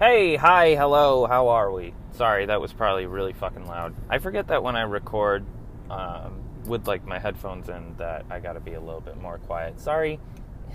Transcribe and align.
Hey, 0.00 0.34
hi, 0.34 0.74
hello, 0.74 1.24
how 1.24 1.46
are 1.46 1.70
we? 1.70 1.94
Sorry, 2.10 2.46
that 2.46 2.60
was 2.60 2.72
probably 2.72 3.06
really 3.06 3.32
fucking 3.32 3.64
loud. 3.64 3.94
I 4.10 4.18
forget 4.18 4.48
that 4.48 4.60
when 4.60 4.74
I 4.74 4.82
record 4.82 5.46
um, 5.88 6.42
with 6.64 6.88
like 6.88 7.06
my 7.06 7.20
headphones 7.20 7.68
in, 7.68 7.94
that 7.98 8.26
I 8.28 8.40
gotta 8.40 8.58
be 8.58 8.74
a 8.74 8.80
little 8.80 9.00
bit 9.00 9.16
more 9.16 9.38
quiet. 9.38 9.78
Sorry, 9.78 10.18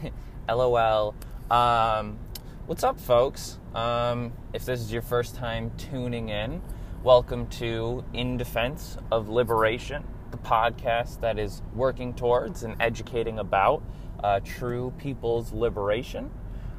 lol. 0.48 1.16
Um, 1.52 2.18
what's 2.66 2.86
up, 2.86 2.98
folks? 2.98 3.60
Um, 3.76 4.32
if 4.54 4.64
this 4.64 4.80
is 4.80 4.90
your 4.90 5.02
first 5.02 5.36
time 5.36 5.74
tuning 5.76 6.30
in, 6.30 6.62
welcome 7.04 7.48
to 7.48 8.06
In 8.14 8.38
Defense 8.38 8.98
of 9.12 9.28
Liberation, 9.28 10.06
the 10.32 10.38
podcast 10.38 11.20
that 11.20 11.38
is 11.38 11.62
working 11.76 12.14
towards 12.14 12.64
and 12.64 12.78
educating 12.80 13.38
about 13.38 13.84
uh, 14.24 14.40
true 14.46 14.94
people's 14.98 15.52
liberation. 15.52 16.32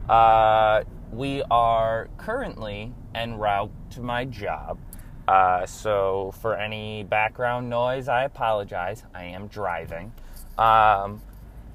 Uh, 0.09 0.84
we 1.12 1.42
are 1.50 2.08
currently 2.16 2.95
en 3.14 3.37
route 3.37 3.70
to 3.91 4.01
my 4.01 4.24
job. 4.24 4.78
Uh, 5.27 5.64
so, 5.66 6.32
for 6.41 6.56
any 6.56 7.05
background 7.05 7.68
noise, 7.68 8.09
I 8.09 8.24
apologize. 8.24 9.05
I 9.15 9.24
am 9.24 9.46
driving. 9.46 10.12
Um, 10.59 11.23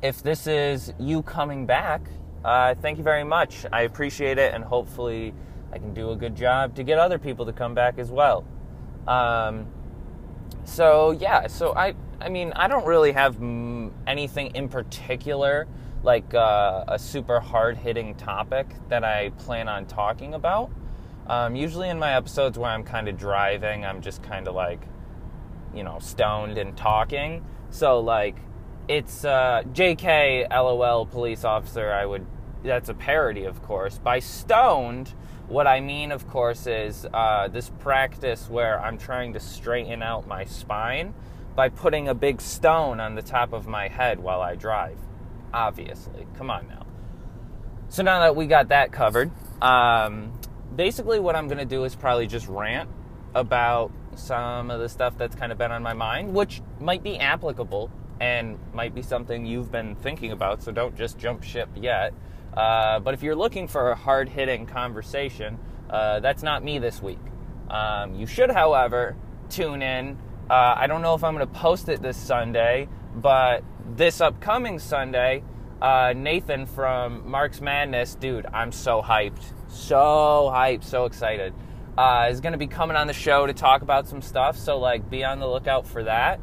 if 0.02 0.22
this 0.22 0.46
is 0.48 0.94
you 1.00 1.22
coming 1.22 1.66
back, 1.66 2.02
uh, 2.44 2.76
thank 2.76 2.98
you 2.98 3.04
very 3.04 3.24
much. 3.24 3.66
I 3.72 3.84
appreciate 3.84 4.38
it, 4.38 4.54
and 4.54 4.64
hopefully, 4.64 5.34
I 5.72 5.78
can 5.78 5.94
do 5.94 6.12
a 6.12 6.16
good 6.16 6.36
job 6.36 6.76
to 6.76 6.84
get 6.84 7.00
other 7.00 7.18
people 7.18 7.46
to 7.46 7.54
come 7.54 7.74
back 7.74 7.98
as 7.98 8.12
well. 8.12 8.46
Um, 9.08 9.68
so, 10.64 11.12
yeah, 11.12 11.48
so 11.48 11.74
I, 11.76 11.94
I 12.20 12.30
mean, 12.30 12.52
I 12.56 12.68
don't 12.68 12.86
really 12.86 13.12
have 13.12 13.36
m- 13.36 13.94
anything 14.08 14.56
in 14.56 14.68
particular 14.68 15.68
like 16.06 16.36
uh, 16.36 16.84
a 16.88 17.00
super 17.00 17.40
hard 17.40 17.78
hitting 17.78 18.14
topic 18.14 18.68
that 18.90 19.04
I 19.04 19.32
plan 19.40 19.68
on 19.68 19.88
talking 19.88 20.36
about. 20.36 20.70
Um, 21.26 21.56
usually 21.56 21.90
in 21.90 21.98
my 21.98 22.16
episodes 22.16 22.60
where 22.60 22.70
I'm 22.70 22.84
kind 22.84 23.10
of 23.10 23.18
driving, 23.18 23.84
I'm 23.84 24.02
just 24.02 24.22
kind 24.22 24.48
of 24.48 24.54
like, 24.54 24.82
you 25.74 25.84
know, 25.84 25.98
stoned 26.00 26.60
and 26.60 26.78
talking. 26.78 27.44
So, 27.72 28.00
like, 28.00 28.38
it's 28.88 29.26
uh, 29.26 29.64
JK 29.74 30.48
LOL 30.52 31.08
police 31.08 31.44
officer. 31.44 31.92
I 31.92 32.06
would, 32.06 32.28
that's 32.64 32.90
a 32.90 32.94
parody, 32.94 33.46
of 33.46 33.64
course. 33.64 33.98
By 33.98 34.20
stoned, 34.20 35.12
what 35.48 35.66
I 35.66 35.80
mean, 35.80 36.12
of 36.12 36.28
course, 36.28 36.68
is 36.68 37.08
uh, 37.16 37.48
this 37.48 37.72
practice 37.80 38.48
where 38.48 38.80
I'm 38.80 39.00
trying 39.00 39.34
to 39.34 39.40
straighten 39.40 40.04
out 40.04 40.28
my 40.28 40.46
spine 40.46 41.16
by 41.56 41.70
putting 41.70 42.08
a 42.08 42.14
big 42.14 42.42
stone 42.42 43.00
on 43.00 43.16
the 43.16 43.24
top 43.24 43.54
of 43.54 43.66
my 43.66 43.88
head 43.88 44.20
while 44.20 44.42
I 44.42 44.54
drive 44.54 45.00
obviously. 45.54 46.28
Come 46.38 46.50
on 46.50 46.68
now. 46.68 46.86
So 47.90 48.04
now 48.04 48.20
that 48.22 48.36
we 48.36 48.48
got 48.48 48.70
that 48.70 48.92
covered, 48.92 49.32
um, 49.62 50.34
basically 50.76 51.20
what 51.20 51.36
I'm 51.36 51.48
going 51.48 51.60
to 51.60 51.66
do 51.66 51.84
is 51.84 51.96
probably 51.96 52.28
just 52.28 52.48
rant 52.48 52.90
about 53.34 53.92
some 54.16 54.72
of 54.72 54.80
the 54.80 54.90
stuff 54.90 55.18
that's 55.18 55.36
kind 55.36 55.52
of 55.52 55.58
been 55.58 55.72
on 55.72 55.84
my 55.84 55.94
mind, 55.94 56.34
which 56.34 56.62
might 56.80 57.04
be 57.04 57.18
applicable 57.18 57.92
and 58.20 58.58
might 58.74 58.96
be 58.96 59.02
something 59.02 59.46
you've 59.46 59.72
been 59.72 59.96
thinking 59.96 60.32
about, 60.32 60.64
so 60.64 60.72
don't 60.72 60.96
just 60.96 61.18
jump 61.18 61.44
ship 61.44 61.70
yet. 61.76 62.14
Uh, 62.56 63.00
but 63.00 63.14
if 63.14 63.22
you're 63.22 63.36
looking 63.36 63.68
for 63.68 63.92
a 63.92 63.96
hard 63.96 64.30
hitting 64.30 64.66
conversation, 64.66 65.60
uh, 65.90 66.20
that's 66.22 66.42
not 66.42 66.64
me 66.64 66.80
this 66.80 67.02
week. 67.02 67.20
Um, 67.70 68.16
you 68.16 68.26
should, 68.26 68.50
however, 68.50 69.16
tune 69.50 69.82
in. 69.82 70.18
Uh, 70.50 70.76
I 70.78 70.88
don't 70.88 71.02
know 71.02 71.16
if 71.16 71.24
I'm 71.24 71.36
going 71.36 71.46
to 71.46 71.54
post 71.54 71.90
it 71.90 72.02
this 72.02 72.18
Sunday, 72.18 72.88
but 73.16 73.64
this 73.86 74.22
upcoming 74.22 74.80
Sunday, 74.80 75.44
uh, 75.82 76.14
Nathan 76.16 76.66
from 76.66 77.30
Marx 77.30 77.62
Madness, 77.62 78.16
dude, 78.16 78.46
I'm 78.48 78.72
so 78.72 79.02
hyped. 79.02 79.44
So 79.70 80.52
hyped, 80.54 80.84
so 80.84 81.06
excited. 81.06 81.54
Uh, 81.98 82.28
is 82.30 82.42
going 82.42 82.54
to 82.54 82.58
be 82.58 82.68
coming 82.68 82.98
on 82.98 83.08
the 83.08 83.14
show 83.14 83.46
to 83.46 83.54
talk 83.54 83.82
about 83.82 84.08
some 84.08 84.22
stuff, 84.22 84.58
so 84.58 84.80
like 84.80 85.10
be 85.10 85.24
on 85.24 85.40
the 85.40 85.48
lookout 85.48 85.88
for 85.88 86.04
that. 86.04 86.40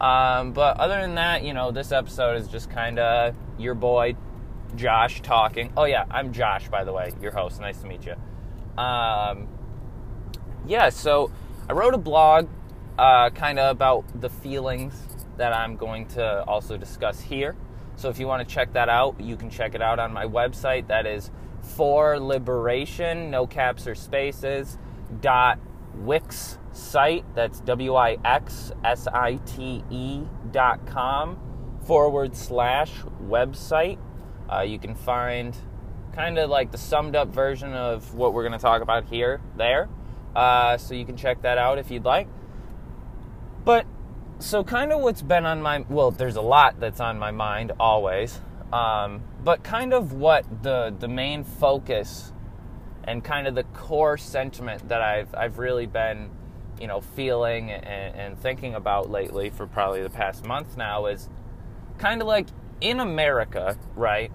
Um, 0.00 0.52
but 0.52 0.78
other 0.78 1.00
than 1.00 1.16
that, 1.16 1.42
you 1.42 1.52
know, 1.52 1.70
this 1.70 1.92
episode 1.92 2.36
is 2.36 2.48
just 2.48 2.70
kind 2.70 2.98
of 2.98 3.34
your 3.58 3.74
boy 3.74 4.16
Josh 4.76 5.22
talking. 5.22 5.72
Oh 5.76 5.84
yeah, 5.84 6.04
I'm 6.10 6.32
Josh, 6.32 6.68
by 6.68 6.84
the 6.84 6.92
way, 6.92 7.12
your 7.20 7.32
host. 7.32 7.60
Nice 7.60 7.78
to 7.78 7.86
meet 7.86 8.06
you. 8.06 8.14
Um, 8.80 9.48
yeah, 10.66 10.90
so 10.90 11.30
I 11.68 11.72
wrote 11.72 11.94
a 11.94 11.98
blog, 11.98 12.48
uh, 12.98 13.30
kind 13.30 13.58
of 13.58 13.70
about 13.70 14.20
the 14.20 14.28
feelings 14.28 14.94
that 15.36 15.52
I'm 15.52 15.76
going 15.76 16.06
to 16.08 16.44
also 16.44 16.76
discuss 16.76 17.20
here. 17.20 17.56
So 17.96 18.08
if 18.08 18.18
you 18.18 18.26
want 18.26 18.46
to 18.46 18.54
check 18.54 18.72
that 18.72 18.88
out, 18.88 19.20
you 19.20 19.36
can 19.36 19.50
check 19.50 19.74
it 19.74 19.82
out 19.82 19.98
on 19.98 20.12
my 20.12 20.26
website. 20.26 20.88
That 20.88 21.06
is 21.06 21.30
for 21.62 22.18
liberation, 22.18 23.30
no 23.30 23.46
caps 23.46 23.86
or 23.86 23.94
spaces, 23.94 24.78
dot 25.20 25.58
wix 25.94 26.58
site. 26.72 27.24
That's 27.34 27.60
W 27.60 27.94
I 27.94 28.18
X 28.24 28.72
S 28.84 29.06
I 29.06 29.36
T 29.46 29.84
E 29.90 30.22
dot 30.50 30.86
com 30.86 31.38
forward 31.86 32.34
slash 32.36 32.92
website. 33.22 33.98
Uh, 34.52 34.60
you 34.60 34.78
can 34.78 34.94
find 34.94 35.56
kind 36.12 36.38
of 36.38 36.50
like 36.50 36.70
the 36.72 36.78
summed 36.78 37.16
up 37.16 37.28
version 37.28 37.72
of 37.72 38.14
what 38.14 38.34
we're 38.34 38.42
going 38.42 38.52
to 38.52 38.58
talk 38.58 38.82
about 38.82 39.04
here 39.04 39.40
there. 39.56 39.88
Uh, 40.34 40.76
so 40.76 40.94
you 40.94 41.04
can 41.04 41.16
check 41.16 41.42
that 41.42 41.58
out 41.58 41.78
if 41.78 41.90
you'd 41.90 42.04
like. 42.04 42.26
But 43.64 43.86
so 44.38 44.64
kind 44.64 44.92
of 44.92 45.00
what's 45.00 45.22
been 45.22 45.46
on 45.46 45.62
my 45.62 45.84
well 45.88 46.10
there's 46.10 46.36
a 46.36 46.42
lot 46.42 46.78
that's 46.80 47.00
on 47.00 47.18
my 47.18 47.30
mind 47.30 47.72
always 47.78 48.40
um, 48.72 49.22
but 49.44 49.62
kind 49.62 49.94
of 49.94 50.12
what 50.12 50.44
the 50.62 50.94
the 50.98 51.08
main 51.08 51.44
focus 51.44 52.32
and 53.04 53.22
kind 53.22 53.46
of 53.46 53.54
the 53.54 53.62
core 53.64 54.16
sentiment 54.16 54.88
that 54.88 55.00
I've 55.00 55.34
I've 55.34 55.58
really 55.58 55.86
been 55.86 56.30
you 56.80 56.86
know 56.86 57.00
feeling 57.00 57.70
and, 57.70 58.16
and 58.16 58.38
thinking 58.38 58.74
about 58.74 59.10
lately 59.10 59.50
for 59.50 59.66
probably 59.66 60.02
the 60.02 60.10
past 60.10 60.44
month 60.44 60.76
now 60.76 61.06
is 61.06 61.28
kind 61.98 62.20
of 62.20 62.26
like 62.26 62.48
in 62.80 63.00
America 63.00 63.78
right 63.94 64.32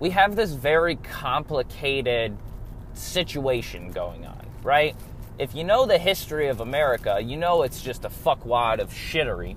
we 0.00 0.10
have 0.10 0.36
this 0.36 0.52
very 0.52 0.96
complicated 0.96 2.36
situation 2.94 3.90
going 3.90 4.24
on 4.24 4.46
right 4.62 4.96
if 5.38 5.54
you 5.54 5.64
know 5.64 5.86
the 5.86 5.98
history 5.98 6.48
of 6.48 6.60
America, 6.60 7.18
you 7.20 7.36
know 7.36 7.62
it's 7.62 7.82
just 7.82 8.04
a 8.04 8.08
fuckwad 8.08 8.78
of 8.78 8.90
shittery. 8.90 9.56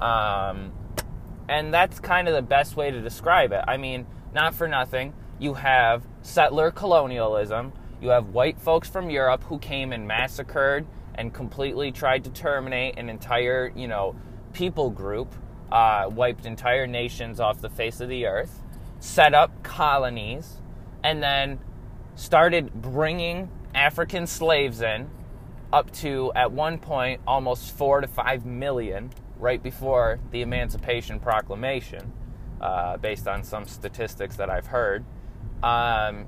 Um, 0.00 0.72
and 1.48 1.72
that's 1.72 2.00
kind 2.00 2.28
of 2.28 2.34
the 2.34 2.42
best 2.42 2.76
way 2.76 2.90
to 2.90 3.00
describe 3.00 3.52
it. 3.52 3.62
I 3.66 3.76
mean, 3.76 4.06
not 4.34 4.54
for 4.54 4.68
nothing, 4.68 5.14
you 5.38 5.54
have 5.54 6.02
settler 6.22 6.70
colonialism, 6.70 7.72
you 8.00 8.08
have 8.08 8.28
white 8.28 8.60
folks 8.60 8.88
from 8.88 9.10
Europe 9.10 9.44
who 9.44 9.58
came 9.58 9.92
and 9.92 10.06
massacred 10.06 10.86
and 11.14 11.32
completely 11.32 11.92
tried 11.92 12.24
to 12.24 12.30
terminate 12.30 12.98
an 12.98 13.08
entire, 13.08 13.72
you 13.74 13.88
know, 13.88 14.16
people 14.52 14.90
group, 14.90 15.34
uh, 15.70 16.08
wiped 16.10 16.44
entire 16.44 16.86
nations 16.86 17.40
off 17.40 17.60
the 17.60 17.70
face 17.70 18.00
of 18.00 18.08
the 18.08 18.26
earth, 18.26 18.60
set 19.00 19.34
up 19.34 19.62
colonies, 19.62 20.60
and 21.02 21.22
then 21.22 21.58
started 22.14 22.72
bringing 22.74 23.48
African 23.74 24.26
slaves 24.26 24.80
in, 24.80 25.08
up 25.72 25.90
to 25.92 26.32
at 26.34 26.52
one 26.52 26.78
point 26.78 27.20
almost 27.26 27.76
four 27.76 28.00
to 28.00 28.06
five 28.06 28.46
million, 28.46 29.10
right 29.38 29.62
before 29.62 30.20
the 30.30 30.42
Emancipation 30.42 31.18
Proclamation, 31.18 32.12
uh, 32.60 32.96
based 32.96 33.26
on 33.26 33.42
some 33.42 33.66
statistics 33.66 34.36
that 34.36 34.48
I've 34.48 34.66
heard. 34.66 35.04
Um, 35.62 36.26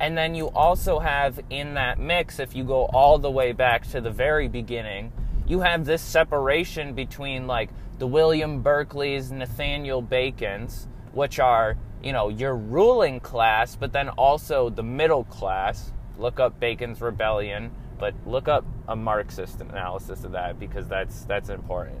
and 0.00 0.16
then 0.16 0.34
you 0.34 0.48
also 0.48 0.98
have 0.98 1.40
in 1.50 1.74
that 1.74 1.98
mix, 1.98 2.38
if 2.38 2.54
you 2.54 2.64
go 2.64 2.84
all 2.86 3.18
the 3.18 3.30
way 3.30 3.52
back 3.52 3.86
to 3.88 4.00
the 4.00 4.10
very 4.10 4.48
beginning, 4.48 5.12
you 5.46 5.60
have 5.60 5.84
this 5.84 6.02
separation 6.02 6.94
between 6.94 7.46
like 7.46 7.70
the 7.98 8.06
William 8.06 8.62
Berkeley's, 8.62 9.32
Nathaniel 9.32 10.02
Bacon's, 10.02 10.86
which 11.12 11.40
are, 11.40 11.76
you 12.02 12.12
know, 12.12 12.28
your 12.28 12.54
ruling 12.54 13.18
class, 13.18 13.74
but 13.74 13.92
then 13.92 14.08
also 14.10 14.68
the 14.68 14.82
middle 14.82 15.24
class, 15.24 15.92
Look 16.18 16.40
up 16.40 16.58
Bacon's 16.58 17.00
Rebellion, 17.00 17.70
but 17.98 18.14
look 18.26 18.48
up 18.48 18.64
a 18.88 18.96
Marxist 18.96 19.60
analysis 19.60 20.24
of 20.24 20.32
that 20.32 20.58
because 20.58 20.88
that's 20.88 21.24
that's 21.24 21.48
important. 21.48 21.98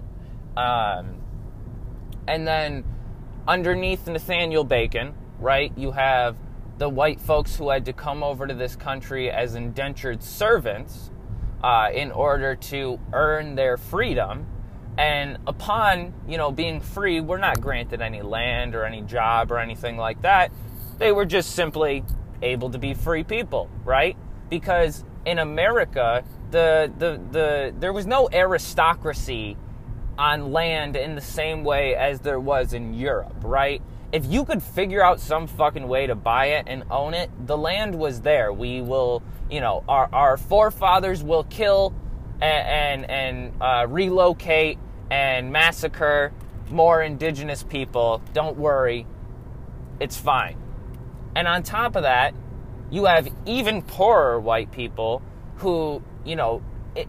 Um, 0.56 1.22
and 2.26 2.46
then 2.46 2.84
underneath 3.46 4.06
Nathaniel 4.06 4.64
Bacon, 4.64 5.14
right, 5.38 5.72
you 5.76 5.92
have 5.92 6.36
the 6.78 6.88
white 6.88 7.20
folks 7.20 7.56
who 7.56 7.70
had 7.70 7.84
to 7.86 7.92
come 7.92 8.22
over 8.22 8.46
to 8.46 8.54
this 8.54 8.76
country 8.76 9.30
as 9.30 9.54
indentured 9.54 10.22
servants 10.22 11.10
uh, 11.62 11.88
in 11.92 12.12
order 12.12 12.54
to 12.54 13.00
earn 13.12 13.54
their 13.54 13.76
freedom. 13.76 14.46
And 14.96 15.38
upon, 15.46 16.12
you 16.26 16.38
know, 16.38 16.50
being 16.50 16.80
free, 16.80 17.20
we're 17.20 17.38
not 17.38 17.60
granted 17.60 18.00
any 18.00 18.22
land 18.22 18.74
or 18.74 18.84
any 18.84 19.02
job 19.02 19.52
or 19.52 19.58
anything 19.58 19.96
like 19.96 20.22
that. 20.22 20.52
They 20.98 21.12
were 21.12 21.24
just 21.24 21.52
simply 21.52 22.04
able 22.42 22.70
to 22.70 22.78
be 22.78 22.94
free 22.94 23.24
people, 23.24 23.68
right? 23.84 24.16
Because 24.48 25.04
in 25.24 25.38
America, 25.38 26.24
the, 26.50 26.92
the, 26.98 27.20
the, 27.30 27.74
there 27.78 27.92
was 27.92 28.06
no 28.06 28.28
aristocracy 28.32 29.56
on 30.16 30.52
land 30.52 30.96
in 30.96 31.14
the 31.14 31.20
same 31.20 31.64
way 31.64 31.94
as 31.94 32.20
there 32.20 32.40
was 32.40 32.72
in 32.72 32.94
Europe, 32.94 33.36
right? 33.42 33.82
if 34.12 34.24
you 34.26 34.44
could 34.44 34.62
figure 34.62 35.04
out 35.04 35.20
some 35.20 35.46
fucking 35.46 35.86
way 35.86 36.06
to 36.06 36.14
buy 36.14 36.46
it 36.46 36.64
and 36.66 36.84
own 36.90 37.14
it, 37.14 37.30
the 37.46 37.56
land 37.56 37.94
was 37.94 38.22
there. 38.22 38.52
We 38.52 38.80
will, 38.80 39.22
you 39.50 39.60
know, 39.60 39.84
our, 39.88 40.08
our 40.12 40.36
forefathers 40.36 41.22
will 41.22 41.44
kill 41.44 41.94
and 42.40 43.04
and, 43.04 43.10
and 43.10 43.62
uh, 43.62 43.86
relocate 43.88 44.78
and 45.10 45.52
massacre 45.52 46.32
more 46.70 47.02
indigenous 47.02 47.62
people. 47.62 48.22
Don't 48.32 48.56
worry, 48.56 49.06
it's 50.00 50.16
fine. 50.16 50.56
And 51.38 51.46
on 51.46 51.62
top 51.62 51.94
of 51.94 52.02
that, 52.02 52.34
you 52.90 53.04
have 53.04 53.28
even 53.46 53.80
poorer 53.80 54.40
white 54.40 54.72
people 54.72 55.22
who, 55.58 56.02
you 56.24 56.34
know, 56.34 56.64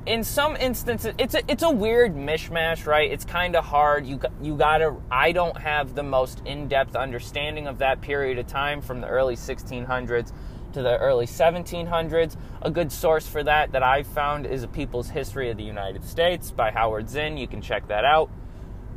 in 0.05 0.23
some 0.23 0.55
instances 0.55 1.15
it's 1.17 1.33
a, 1.33 1.41
it's 1.51 1.63
a 1.63 1.71
weird 1.71 2.13
mishmash 2.13 2.85
right? 2.85 3.11
It's 3.11 3.25
kind 3.25 3.55
of 3.55 3.65
hard. 3.65 4.05
You 4.05 4.19
you 4.39 4.55
got 4.55 4.79
to 4.79 4.97
I 5.09 5.31
don't 5.31 5.57
have 5.57 5.95
the 5.95 6.03
most 6.03 6.43
in-depth 6.45 6.95
understanding 6.95 7.65
of 7.65 7.79
that 7.79 8.01
period 8.01 8.37
of 8.37 8.45
time 8.45 8.83
from 8.83 9.01
the 9.01 9.07
early 9.07 9.35
1600s 9.35 10.31
to 10.73 10.83
the 10.83 10.99
early 10.99 11.25
1700s 11.25 12.37
a 12.61 12.69
good 12.69 12.91
source 12.91 13.27
for 13.27 13.41
that 13.41 13.71
that 13.71 13.81
I've 13.81 14.05
found 14.05 14.45
is 14.45 14.61
a 14.61 14.67
people's 14.67 15.09
history 15.09 15.49
of 15.49 15.57
the 15.57 15.63
United 15.63 16.03
States 16.03 16.51
by 16.51 16.69
Howard 16.69 17.09
Zinn. 17.09 17.35
You 17.35 17.47
can 17.47 17.63
check 17.63 17.87
that 17.87 18.05
out 18.05 18.29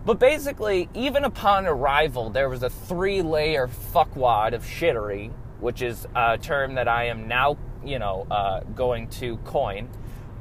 but 0.04 0.18
basically 0.18 0.88
even 0.94 1.24
upon 1.24 1.66
arrival 1.66 2.30
there 2.30 2.48
was 2.48 2.62
a 2.62 2.70
three-layer 2.70 3.68
fuckwad 3.68 4.52
of 4.52 4.64
shittery 4.64 5.30
which 5.60 5.82
is 5.82 6.06
a 6.14 6.38
term 6.38 6.74
that 6.74 6.88
I 6.88 7.06
am 7.06 7.28
now 7.28 7.56
you 7.84 7.98
know 7.98 8.26
uh, 8.30 8.60
going 8.60 9.08
to 9.08 9.36
coin 9.38 9.88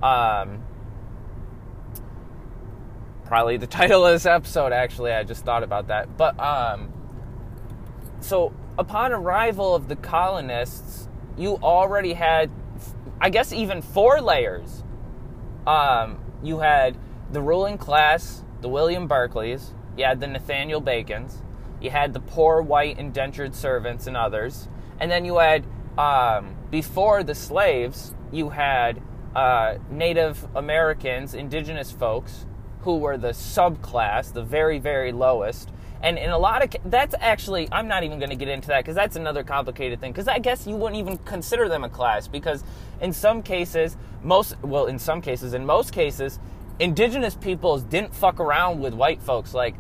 um, 0.01 0.63
probably 3.31 3.55
the 3.55 3.67
title 3.79 4.05
of 4.05 4.11
this 4.11 4.25
episode, 4.25 4.73
actually. 4.73 5.13
I 5.13 5.23
just 5.23 5.45
thought 5.45 5.63
about 5.63 5.87
that. 5.87 6.17
But, 6.17 6.37
um, 6.37 6.91
so 8.19 8.53
upon 8.77 9.13
arrival 9.13 9.73
of 9.73 9.87
the 9.87 9.95
colonists, 9.95 11.07
you 11.37 11.55
already 11.63 12.11
had, 12.11 12.51
I 13.21 13.29
guess, 13.29 13.53
even 13.53 13.81
four 13.81 14.19
layers. 14.19 14.83
Um, 15.65 16.19
you 16.43 16.59
had 16.59 16.97
the 17.31 17.41
ruling 17.41 17.77
class, 17.77 18.43
the 18.61 18.69
William 18.69 19.07
Berkeleys, 19.07 19.71
you 19.97 20.05
had 20.05 20.19
the 20.19 20.27
Nathaniel 20.27 20.79
Bacons, 20.79 21.41
you 21.81 21.89
had 21.89 22.13
the 22.13 22.19
poor 22.19 22.61
white 22.61 22.97
indentured 22.99 23.55
servants 23.55 24.07
and 24.07 24.15
others, 24.15 24.67
and 24.99 25.09
then 25.09 25.25
you 25.25 25.37
had, 25.37 25.65
um, 25.97 26.55
before 26.69 27.23
the 27.23 27.35
slaves, 27.35 28.13
you 28.31 28.49
had 28.49 29.01
uh, 29.35 29.75
Native 29.89 30.45
Americans, 30.55 31.33
indigenous 31.33 31.91
folks, 31.91 32.45
who 32.81 32.97
were 32.97 33.17
the 33.17 33.29
subclass, 33.29 34.33
the 34.33 34.43
very, 34.43 34.79
very 34.79 35.11
lowest. 35.11 35.69
And 36.03 36.17
in 36.17 36.31
a 36.31 36.37
lot 36.37 36.63
of 36.63 36.75
that's 36.89 37.13
actually 37.19 37.69
I'm 37.71 37.87
not 37.87 38.03
even 38.03 38.17
going 38.17 38.31
to 38.31 38.35
get 38.35 38.47
into 38.47 38.69
that 38.69 38.79
because 38.79 38.95
that's 38.95 39.15
another 39.15 39.43
complicated 39.43 39.99
thing 39.99 40.11
because 40.11 40.27
I 40.27 40.39
guess 40.39 40.65
you 40.65 40.75
wouldn't 40.75 40.99
even 40.99 41.19
consider 41.19 41.69
them 41.69 41.83
a 41.83 41.89
class 41.89 42.27
because 42.27 42.63
in 43.01 43.13
some 43.13 43.43
cases 43.43 43.97
most 44.23 44.57
well 44.63 44.87
in 44.87 44.97
some 44.97 45.21
cases 45.21 45.53
in 45.53 45.63
most 45.63 45.93
cases 45.93 46.39
indigenous 46.79 47.35
peoples 47.35 47.83
didn't 47.83 48.13
fuck 48.13 48.39
around 48.39 48.79
with 48.79 48.93
white 48.93 49.21
folks 49.21 49.53
like 49.53 49.75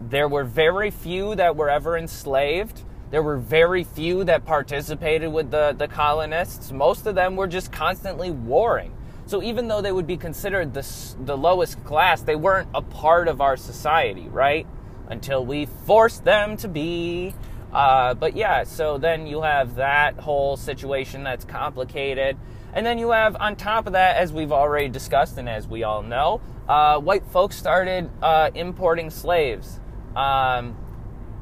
there 0.00 0.28
were 0.28 0.44
very 0.44 0.90
few 0.90 1.34
that 1.34 1.56
were 1.56 1.70
ever 1.70 1.96
enslaved 1.96 2.82
there 3.10 3.22
were 3.22 3.36
very 3.36 3.84
few 3.84 4.24
that 4.24 4.44
participated 4.44 5.32
with 5.32 5.50
the, 5.50 5.74
the 5.78 5.86
colonists. 5.86 6.72
Most 6.72 7.06
of 7.06 7.14
them 7.14 7.36
were 7.36 7.46
just 7.46 7.70
constantly 7.70 8.30
warring. 8.30 8.92
So 9.26 9.42
even 9.42 9.68
though 9.68 9.80
they 9.80 9.92
would 9.92 10.06
be 10.06 10.16
considered 10.16 10.74
the, 10.74 10.86
the 11.20 11.36
lowest 11.36 11.82
class, 11.84 12.22
they 12.22 12.36
weren't 12.36 12.68
a 12.74 12.82
part 12.82 13.28
of 13.28 13.40
our 13.40 13.56
society, 13.56 14.28
right? 14.28 14.66
Until 15.08 15.44
we 15.44 15.66
forced 15.86 16.24
them 16.24 16.56
to 16.58 16.68
be. 16.68 17.34
Uh, 17.72 18.14
but 18.14 18.36
yeah, 18.36 18.64
so 18.64 18.98
then 18.98 19.26
you 19.26 19.42
have 19.42 19.76
that 19.76 20.18
whole 20.18 20.56
situation 20.56 21.22
that's 21.22 21.44
complicated. 21.44 22.36
And 22.76 22.84
then 22.84 22.98
you 22.98 23.12
have, 23.12 23.36
on 23.40 23.56
top 23.56 23.86
of 23.86 23.94
that, 23.94 24.16
as 24.16 24.34
we've 24.34 24.52
already 24.52 24.90
discussed 24.90 25.38
and 25.38 25.48
as 25.48 25.66
we 25.66 25.82
all 25.82 26.02
know, 26.02 26.42
uh, 26.68 27.00
white 27.00 27.26
folks 27.28 27.56
started 27.56 28.10
uh, 28.20 28.50
importing 28.54 29.08
slaves. 29.08 29.80
Um, 30.14 30.76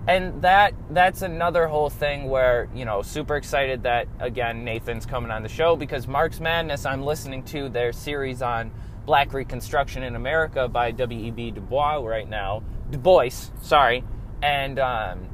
and 0.07 0.43
that 0.43 0.75
that's 0.91 1.23
another 1.23 1.67
whole 1.67 1.89
thing 1.89 2.29
where 2.29 2.69
you 2.75 2.85
know 2.85 3.01
super 3.01 3.37
excited 3.37 3.85
that 3.85 4.07
again 4.21 4.63
nathan's 4.63 5.07
coming 5.07 5.31
on 5.31 5.43
the 5.43 5.49
show 5.49 5.77
because 5.77 6.07
Marx 6.07 6.41
Madness 6.41 6.85
i'm 6.85 7.03
listening 7.03 7.43
to 7.45 7.71
their 7.71 7.91
series 7.91 8.43
on 8.43 8.71
black 9.07 9.33
reconstruction 9.33 10.03
in 10.03 10.15
america 10.15 10.69
by 10.69 10.91
w.e.b 10.91 11.53
du 11.53 11.61
bois 11.63 11.97
right 11.97 12.29
now. 12.29 12.63
Du 12.91 12.99
bois 12.99 13.51
sorry. 13.63 14.05
And 14.43 14.79
um, 14.79 15.27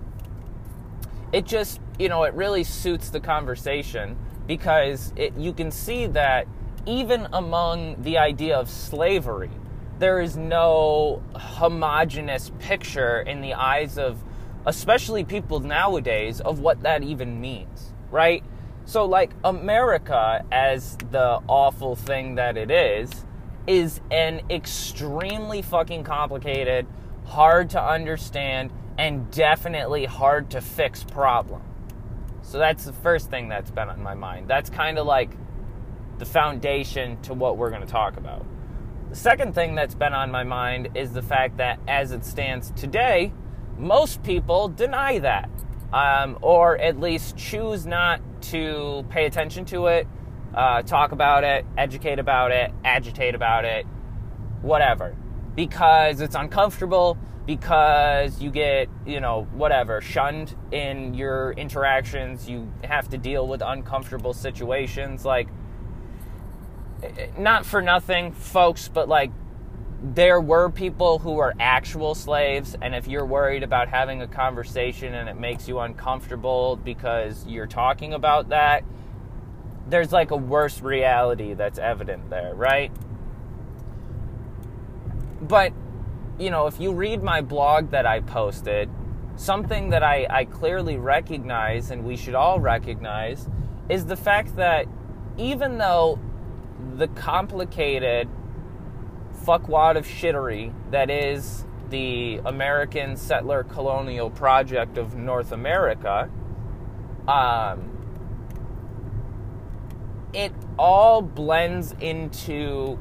it 1.33 1.47
just 1.47 1.81
you 1.99 2.09
know 2.09 2.23
it 2.23 2.35
really 2.35 2.63
suits 2.63 3.11
the 3.11 3.21
conversation 3.21 4.17
because 4.51 5.13
it, 5.15 5.33
you 5.37 5.53
can 5.53 5.71
see 5.71 6.09
that 6.09 6.45
even 6.85 7.29
among 7.33 8.03
the 8.03 8.19
idea 8.19 8.59
of 8.59 8.69
slavery 8.69 9.49
there 10.01 10.21
is 10.21 10.37
no 10.37 11.23
homogenous 11.37 12.51
picture 12.59 13.21
in 13.21 13.43
the 13.43 13.55
eyes 13.55 13.97
of 13.97 14.19
especially 14.67 15.23
people 15.23 15.61
nowadays, 15.61 16.41
of 16.41 16.59
what 16.59 16.83
that 16.83 17.05
even 17.05 17.41
means, 17.41 17.93
right? 18.11 18.43
So, 18.87 19.05
like, 19.05 19.31
America, 19.45 20.45
as 20.51 20.97
the 21.13 21.41
awful 21.47 21.95
thing 21.95 22.35
that 22.35 22.57
it 22.57 22.73
is, 22.73 23.25
is 23.69 24.01
an 24.11 24.41
extremely 24.51 25.63
fucking 25.63 26.03
complicated, 26.03 26.89
hard 27.27 27.71
to 27.71 27.81
understand, 27.81 28.73
and 28.99 29.31
definitely 29.31 30.07
hard 30.07 30.51
to 30.51 30.61
fix 30.61 31.05
problem. 31.05 31.63
So, 32.51 32.59
that's 32.59 32.85
the 32.85 32.93
first 32.93 33.31
thing 33.31 33.49
that's 33.49 33.71
been 33.71 33.89
on 33.89 34.03
my 34.03 34.15
mind. 34.15 34.49
That's 34.49 34.71
kind 34.71 34.99
of 34.99 35.07
like 35.07 35.31
the 36.19 36.25
foundation 36.25 37.23
to 37.23 37.33
what 37.33 37.57
we're 37.57 37.71
going 37.71 37.83
to 37.83 37.87
talk 37.87 38.17
about. 38.17 38.45
The 39.11 39.15
second 39.15 39.55
thing 39.55 39.77
that's 39.77 39.95
been 39.95 40.13
on 40.15 40.33
my 40.33 40.43
mind 40.43 40.89
is 40.97 41.13
the 41.13 41.23
fact 41.23 41.59
that 41.59 41.79
as 41.87 42.11
it 42.11 42.25
stands 42.25 42.73
today, 42.73 43.33
most 43.79 44.25
people 44.25 44.67
deny 44.67 45.21
that, 45.21 45.49
um, 45.93 46.39
or 46.43 46.77
at 46.77 46.99
least 46.99 47.37
choose 47.37 47.87
not 47.87 48.21
to 48.43 49.07
pay 49.11 49.27
attention 49.27 49.65
to 49.67 49.87
it, 49.87 50.09
uh, 50.53 50.83
talk 50.83 51.13
about 51.13 51.45
it, 51.45 51.65
educate 51.79 52.19
about 52.19 52.51
it, 52.51 52.73
agitate 52.85 53.37
about 53.37 53.65
it, 53.65 53.87
whatever, 54.61 55.15
because 55.55 56.21
it's 56.21 56.35
uncomfortable, 56.35 57.17
because 57.51 58.41
you 58.41 58.49
get, 58.49 58.89
you 59.05 59.19
know, 59.19 59.43
whatever, 59.55 60.01
shunned 60.01 60.55
in 60.71 61.15
your 61.15 61.51
interactions, 61.55 62.49
you 62.49 62.73
have 62.85 63.09
to 63.09 63.19
deal 63.19 63.45
with 63.45 63.61
uncomfortable 63.61 64.33
situations. 64.33 65.25
Like, 65.25 65.49
not 67.37 67.67
for 67.67 67.83
nothing, 67.83 68.31
folks, 68.31 68.87
but 68.87 69.09
like 69.09 69.33
there 70.01 70.41
were 70.41 70.71
people 70.71 71.19
who 71.19 71.33
were 71.33 71.53
actual 71.59 72.15
slaves, 72.15 72.77
and 72.81 72.95
if 72.95 73.09
you're 73.09 73.27
worried 73.27 73.65
about 73.65 73.89
having 73.89 74.23
a 74.23 74.29
conversation 74.29 75.13
and 75.13 75.29
it 75.29 75.37
makes 75.37 75.67
you 75.67 75.81
uncomfortable 75.81 76.77
because 76.77 77.45
you're 77.49 77.67
talking 77.67 78.15
about 78.15 78.51
that, 78.51 78.85
there's 79.89 80.13
like 80.13 80.31
a 80.31 80.37
worse 80.37 80.81
reality 80.83 81.55
that's 81.55 81.81
evident 81.81 82.31
there, 82.31 82.55
right? 82.55 82.93
But, 85.43 85.73
you 86.41 86.51
know, 86.51 86.67
if 86.67 86.81
you 86.81 86.93
read 86.93 87.23
my 87.23 87.43
blog 87.43 87.91
that 87.91 88.07
I 88.07 88.21
posted, 88.21 88.89
something 89.37 89.91
that 89.91 90.03
I, 90.03 90.27
I 90.29 90.45
clearly 90.47 90.97
recognize 90.97 91.91
and 91.91 92.03
we 92.03 92.17
should 92.17 92.35
all 92.35 92.59
recognize 92.59 93.47
is 93.91 94.07
the 94.07 94.17
fact 94.17 94.57
that 94.57 94.87
even 95.37 95.77
though 95.77 96.19
the 96.97 97.09
complicated 97.09 98.27
fuckwad 99.45 99.97
of 99.97 100.07
shittery 100.07 100.73
that 100.91 101.11
is 101.11 101.67
the 101.91 102.41
American 102.47 103.17
settler 103.17 103.65
colonial 103.65 104.31
project 104.31 104.97
of 104.97 105.15
North 105.17 105.53
America, 105.53 106.31
um, 107.29 107.87
it 110.33 110.53
all 110.79 111.21
blends 111.21 111.93
into 112.01 112.99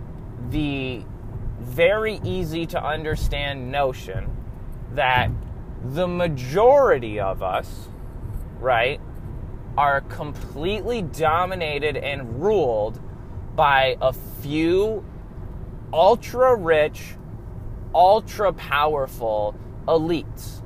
the 0.49 1.03
very 1.59 2.19
easy 2.23 2.65
to 2.67 2.83
understand 2.83 3.71
notion 3.71 4.35
that 4.93 5.29
the 5.83 6.07
majority 6.07 7.19
of 7.19 7.41
us, 7.43 7.89
right, 8.59 8.99
are 9.77 10.01
completely 10.01 11.01
dominated 11.01 11.95
and 11.95 12.41
ruled 12.41 12.99
by 13.55 13.97
a 14.01 14.11
few 14.13 15.05
ultra 15.93 16.55
rich, 16.55 17.15
ultra 17.93 18.51
powerful 18.53 19.55
elites. 19.87 20.61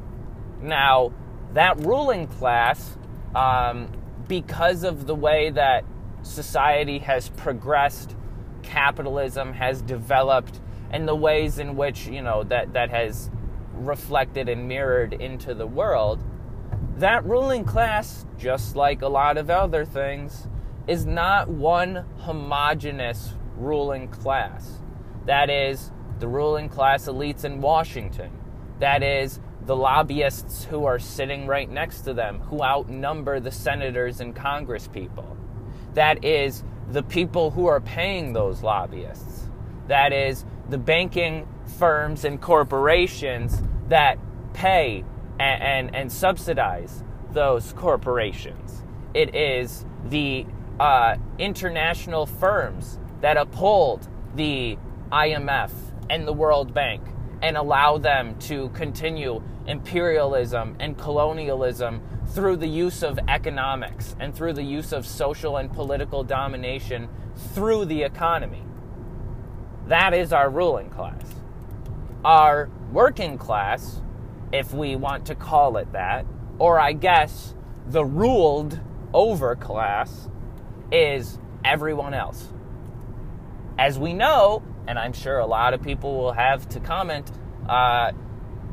Now, 0.62 1.12
that 1.54 1.80
ruling 1.80 2.28
class, 2.28 2.98
um, 3.36 3.88
because 4.28 4.84
of 4.84 5.06
the 5.06 5.16
way 5.16 5.50
that 5.52 5.86
society 6.24 7.00
has 7.00 7.30
progressed, 7.30 8.16
capitalism 8.64 9.54
has 9.54 9.82
developed, 9.82 10.60
and 10.94 11.08
the 11.08 11.16
ways 11.16 11.60
in 11.60 11.76
which 11.76 12.08
you 12.08 12.22
know 12.22 12.44
that 12.44 12.72
that 12.74 12.92
has 12.92 13.30
reflected 13.74 14.48
and 14.48 14.68
mirrored 14.68 15.14
into 15.14 15.54
the 15.54 15.68
world, 15.68 16.24
that 16.98 17.26
ruling 17.26 17.66
class, 17.66 18.26
just 18.38 18.76
like 18.76 19.02
a 19.02 19.08
lot 19.08 19.38
of 19.38 19.50
other 19.50 19.84
things, 19.84 20.48
is 20.88 21.06
not 21.06 21.50
one 21.50 22.06
homogenous 22.20 23.34
ruling 23.58 24.08
class. 24.08 24.80
That 25.26 25.50
is 25.50 25.92
the 26.20 26.28
ruling 26.28 26.70
class 26.70 27.08
elites 27.08 27.44
in 27.44 27.60
Washington. 27.60 28.32
That 28.80 29.02
is 29.02 29.40
the 29.66 29.76
lobbyists 29.76 30.66
who 30.66 30.86
are 30.86 31.00
sitting 31.00 31.48
right 31.48 31.70
next 31.70 32.02
to 32.02 32.14
them, 32.14 32.40
who 32.42 32.62
outnumber 32.62 33.40
the 33.40 33.52
senators 33.52 34.20
and 34.20 34.36
congress 34.36 34.88
people. 34.88 35.38
That 35.94 36.24
is 36.24 36.64
the 36.90 37.04
people 37.04 37.52
who 37.52 37.66
are 37.66 37.80
paying 37.80 38.34
those 38.34 38.62
lobbyists. 38.62 39.50
That 39.88 40.12
is 40.12 40.46
the 40.74 40.78
banking 40.80 41.48
firms 41.78 42.26
and 42.26 42.42
corporations 42.42 43.62
that 43.90 44.18
pay 44.54 45.06
and, 45.40 45.62
and, 45.62 45.96
and 45.96 46.12
subsidize 46.12 47.04
those 47.32 47.74
corporations. 47.74 48.82
It 49.14 49.36
is 49.36 49.86
the 50.06 50.48
uh, 50.80 51.18
international 51.38 52.26
firms 52.26 52.98
that 53.22 53.38
uphold 53.38 54.08
the 54.34 54.80
IMF 55.12 55.70
and 56.10 56.28
the 56.28 56.34
World 56.34 56.74
Bank 56.74 57.04
and 57.44 57.56
allow 57.56 58.00
them 58.00 58.36
to 58.40 58.70
continue 58.70 59.44
imperialism 59.68 60.76
and 60.80 60.98
colonialism 60.98 62.02
through 62.30 62.58
the 62.58 62.68
use 62.68 63.04
of 63.04 63.20
economics 63.28 64.16
and 64.20 64.34
through 64.34 64.54
the 64.54 64.64
use 64.64 64.92
of 64.92 65.06
social 65.06 65.58
and 65.58 65.72
political 65.72 66.24
domination 66.24 67.08
through 67.54 67.86
the 67.86 68.02
economy. 68.02 68.64
That 69.88 70.14
is 70.14 70.32
our 70.32 70.50
ruling 70.50 70.90
class. 70.90 71.22
Our 72.24 72.70
working 72.92 73.38
class, 73.38 74.02
if 74.52 74.74
we 74.74 74.96
want 74.96 75.26
to 75.26 75.36
call 75.36 75.78
it 75.78 75.92
that, 75.92 76.26
or 76.58 76.80
I 76.80 76.94
guess 76.94 77.54
the 77.88 78.06
ruled 78.06 78.80
over 79.14 79.56
class, 79.56 80.30
is 80.92 81.38
everyone 81.66 82.14
else. 82.14 82.48
As 83.78 84.00
we 84.00 84.14
know, 84.14 84.64
and 84.88 84.98
I'm 84.98 85.14
sure 85.14 85.40
a 85.40 85.46
lot 85.46 85.74
of 85.74 85.82
people 85.82 86.16
will 86.18 86.34
have 86.34 86.70
to 86.70 86.80
comment, 86.80 87.32
uh, 87.68 88.12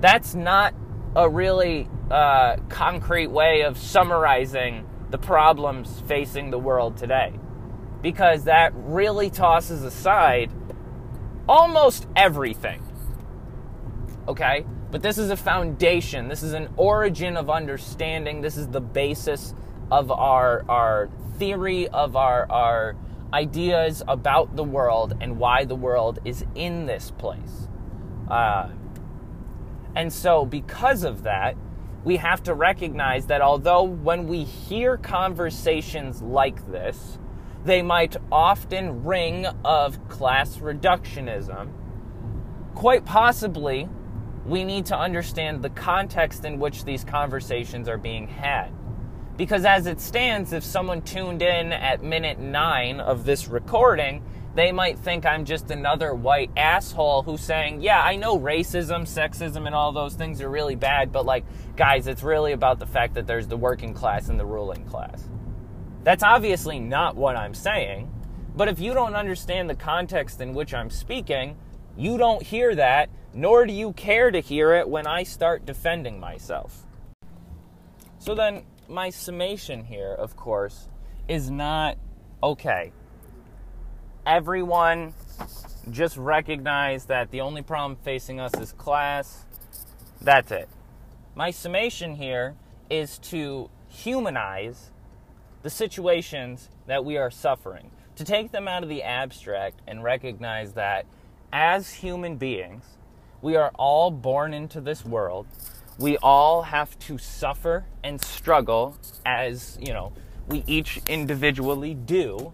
that's 0.00 0.34
not 0.34 0.74
a 1.16 1.28
really 1.28 1.88
uh, 2.10 2.56
concrete 2.68 3.28
way 3.28 3.62
of 3.62 3.78
summarizing 3.78 4.86
the 5.10 5.18
problems 5.18 6.02
facing 6.06 6.50
the 6.50 6.58
world 6.58 6.96
today. 6.96 7.34
Because 8.00 8.44
that 8.44 8.72
really 8.74 9.28
tosses 9.28 9.82
aside 9.82 10.52
almost 11.50 12.06
everything. 12.14 12.80
Okay? 14.28 14.64
But 14.92 15.02
this 15.02 15.18
is 15.18 15.30
a 15.30 15.36
foundation. 15.36 16.28
This 16.28 16.44
is 16.44 16.52
an 16.52 16.68
origin 16.76 17.36
of 17.36 17.50
understanding. 17.50 18.40
This 18.40 18.56
is 18.56 18.68
the 18.68 18.80
basis 18.80 19.52
of 19.90 20.12
our, 20.12 20.64
our 20.68 21.10
theory, 21.38 21.88
of 21.88 22.14
our, 22.14 22.50
our 22.50 22.96
ideas 23.32 24.02
about 24.06 24.54
the 24.54 24.62
world 24.62 25.14
and 25.20 25.38
why 25.38 25.64
the 25.64 25.74
world 25.74 26.20
is 26.24 26.44
in 26.54 26.86
this 26.86 27.10
place. 27.10 27.68
Uh, 28.28 28.68
and 29.96 30.12
so, 30.12 30.44
because 30.44 31.02
of 31.02 31.24
that, 31.24 31.56
we 32.04 32.16
have 32.16 32.44
to 32.44 32.54
recognize 32.54 33.26
that 33.26 33.42
although 33.42 33.82
when 33.82 34.28
we 34.28 34.44
hear 34.44 34.96
conversations 34.96 36.22
like 36.22 36.70
this, 36.70 37.18
they 37.64 37.82
might 37.82 38.16
often 38.32 39.04
ring 39.04 39.46
of 39.64 40.08
class 40.08 40.56
reductionism, 40.58 41.70
quite 42.74 43.04
possibly 43.04 43.88
we 44.46 44.64
need 44.64 44.86
to 44.86 44.98
understand 44.98 45.62
the 45.62 45.70
context 45.70 46.44
in 46.44 46.58
which 46.58 46.84
these 46.84 47.04
conversations 47.04 47.88
are 47.88 47.98
being 47.98 48.26
had. 48.26 48.70
Because 49.36 49.64
as 49.64 49.86
it 49.86 50.00
stands, 50.00 50.52
if 50.52 50.64
someone 50.64 51.02
tuned 51.02 51.42
in 51.42 51.72
at 51.72 52.02
minute 52.02 52.38
nine 52.38 53.00
of 53.00 53.24
this 53.24 53.48
recording, 53.48 54.22
they 54.54 54.72
might 54.72 54.98
think 54.98 55.24
I'm 55.24 55.44
just 55.44 55.70
another 55.70 56.12
white 56.14 56.50
asshole 56.56 57.22
who's 57.22 57.40
saying, 57.40 57.82
Yeah, 57.82 58.02
I 58.02 58.16
know 58.16 58.38
racism, 58.38 59.02
sexism, 59.02 59.66
and 59.66 59.74
all 59.74 59.92
those 59.92 60.14
things 60.14 60.40
are 60.40 60.50
really 60.50 60.74
bad, 60.74 61.12
but 61.12 61.24
like, 61.24 61.44
guys, 61.76 62.06
it's 62.06 62.22
really 62.22 62.52
about 62.52 62.78
the 62.78 62.86
fact 62.86 63.14
that 63.14 63.26
there's 63.26 63.46
the 63.46 63.56
working 63.56 63.94
class 63.94 64.28
and 64.28 64.38
the 64.40 64.44
ruling 64.44 64.84
class. 64.86 65.28
That's 66.02 66.22
obviously 66.22 66.78
not 66.78 67.14
what 67.14 67.36
I'm 67.36 67.54
saying, 67.54 68.10
but 68.56 68.68
if 68.68 68.80
you 68.80 68.94
don't 68.94 69.14
understand 69.14 69.68
the 69.68 69.74
context 69.74 70.40
in 70.40 70.54
which 70.54 70.72
I'm 70.72 70.90
speaking, 70.90 71.56
you 71.96 72.16
don't 72.16 72.42
hear 72.42 72.74
that, 72.74 73.10
nor 73.34 73.66
do 73.66 73.72
you 73.72 73.92
care 73.92 74.30
to 74.30 74.40
hear 74.40 74.72
it 74.74 74.88
when 74.88 75.06
I 75.06 75.24
start 75.24 75.66
defending 75.66 76.18
myself. 76.18 76.86
So 78.18 78.34
then, 78.34 78.64
my 78.88 79.10
summation 79.10 79.84
here, 79.84 80.12
of 80.12 80.36
course, 80.36 80.88
is 81.28 81.50
not 81.50 81.96
okay. 82.42 82.92
Everyone 84.26 85.14
just 85.90 86.16
recognize 86.16 87.06
that 87.06 87.30
the 87.30 87.40
only 87.42 87.62
problem 87.62 87.96
facing 88.02 88.40
us 88.40 88.54
is 88.58 88.72
class. 88.72 89.44
That's 90.20 90.50
it. 90.50 90.68
My 91.34 91.50
summation 91.50 92.16
here 92.16 92.56
is 92.88 93.18
to 93.18 93.70
humanize 93.88 94.90
the 95.62 95.70
situations 95.70 96.68
that 96.86 97.04
we 97.04 97.16
are 97.16 97.30
suffering, 97.30 97.90
to 98.16 98.24
take 98.24 98.52
them 98.52 98.68
out 98.68 98.82
of 98.82 98.88
the 98.88 99.02
abstract 99.02 99.80
and 99.86 100.02
recognize 100.02 100.72
that 100.74 101.06
as 101.52 101.90
human 101.90 102.36
beings, 102.36 102.84
we 103.42 103.56
are 103.56 103.70
all 103.74 104.10
born 104.10 104.52
into 104.52 104.80
this 104.80 105.04
world. 105.04 105.46
We 105.98 106.16
all 106.18 106.62
have 106.62 106.98
to 107.00 107.18
suffer 107.18 107.86
and 108.02 108.20
struggle 108.20 108.96
as, 109.24 109.78
you 109.80 109.92
know, 109.92 110.12
we 110.48 110.64
each 110.66 111.00
individually 111.08 111.94
do, 111.94 112.52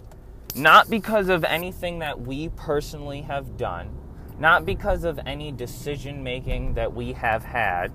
not 0.54 0.88
because 0.90 1.28
of 1.28 1.44
anything 1.44 1.98
that 2.00 2.20
we 2.20 2.48
personally 2.50 3.22
have 3.22 3.56
done, 3.56 3.90
not 4.38 4.64
because 4.64 5.04
of 5.04 5.20
any 5.26 5.52
decision 5.52 6.22
making 6.22 6.74
that 6.74 6.92
we 6.92 7.12
have 7.12 7.44
had, 7.44 7.92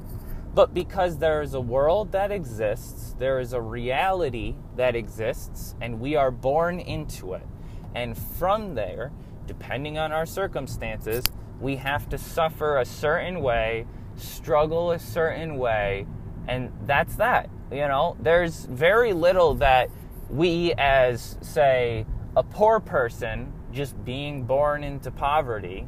but 0.54 0.74
because 0.74 1.18
there 1.18 1.42
is 1.42 1.54
a 1.54 1.62
world 1.62 2.12
that 2.12 2.32
exists, 2.32 3.16
there 3.20 3.40
is 3.40 3.54
a 3.54 3.62
reality 3.62 4.56
that 4.76 4.96
exists, 4.96 5.76
and 5.82 6.00
we 6.00 6.16
are 6.16 6.32
born 6.32 6.80
into 6.80 7.34
it. 7.34 7.48
And 7.96 8.18
from 8.18 8.76
there, 8.76 9.12
depending 9.48 9.98
on 9.98 10.12
our 10.12 10.26
circumstances, 10.26 11.26
we 11.60 11.76
have 11.78 12.10
to 12.10 12.18
suffer 12.18 12.80
a 12.80 12.86
certain 12.86 13.42
way 13.42 13.86
struggle 14.16 14.92
a 14.92 15.00
certain 15.00 15.58
way, 15.58 16.06
and 16.48 16.72
that's 16.86 17.16
that. 17.16 17.50
You 17.72 17.88
know, 17.88 18.18
there's 18.20 18.66
very 18.66 19.14
little 19.14 19.56
that 19.56 19.90
we, 20.30 20.74
as, 20.78 21.38
say, 21.42 22.06
a 22.36 22.44
poor 22.44 22.80
person, 22.80 23.52
just 23.72 24.04
being 24.04 24.44
born 24.44 24.84
into 24.84 25.12
poverty, 25.12 25.88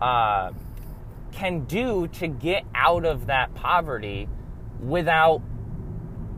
uh, 0.00 0.52
can 1.34 1.64
do 1.64 2.06
to 2.08 2.28
get 2.28 2.64
out 2.74 3.04
of 3.04 3.26
that 3.26 3.54
poverty 3.54 4.28
without, 4.80 5.42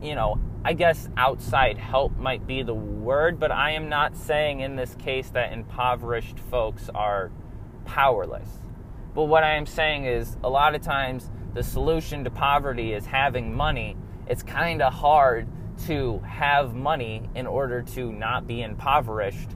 you 0.01 0.15
know, 0.15 0.39
I 0.65 0.73
guess 0.73 1.07
outside 1.15 1.77
help 1.77 2.17
might 2.17 2.45
be 2.45 2.63
the 2.63 2.73
word, 2.73 3.39
but 3.39 3.51
I 3.51 3.71
am 3.71 3.89
not 3.89 4.17
saying 4.17 4.59
in 4.59 4.75
this 4.75 4.95
case 4.95 5.29
that 5.29 5.53
impoverished 5.53 6.39
folks 6.51 6.89
are 6.93 7.31
powerless. 7.85 8.49
But 9.13 9.25
what 9.25 9.43
I 9.43 9.53
am 9.55 9.65
saying 9.65 10.05
is 10.05 10.35
a 10.43 10.49
lot 10.49 10.75
of 10.75 10.81
times 10.81 11.29
the 11.53 11.63
solution 11.63 12.23
to 12.23 12.29
poverty 12.29 12.93
is 12.93 13.05
having 13.05 13.55
money, 13.55 13.95
it's 14.27 14.43
kind 14.43 14.81
of 14.81 14.93
hard 14.93 15.47
to 15.85 16.19
have 16.19 16.73
money 16.73 17.21
in 17.35 17.47
order 17.47 17.81
to 17.83 18.11
not 18.11 18.47
be 18.47 18.63
impoverished 18.63 19.51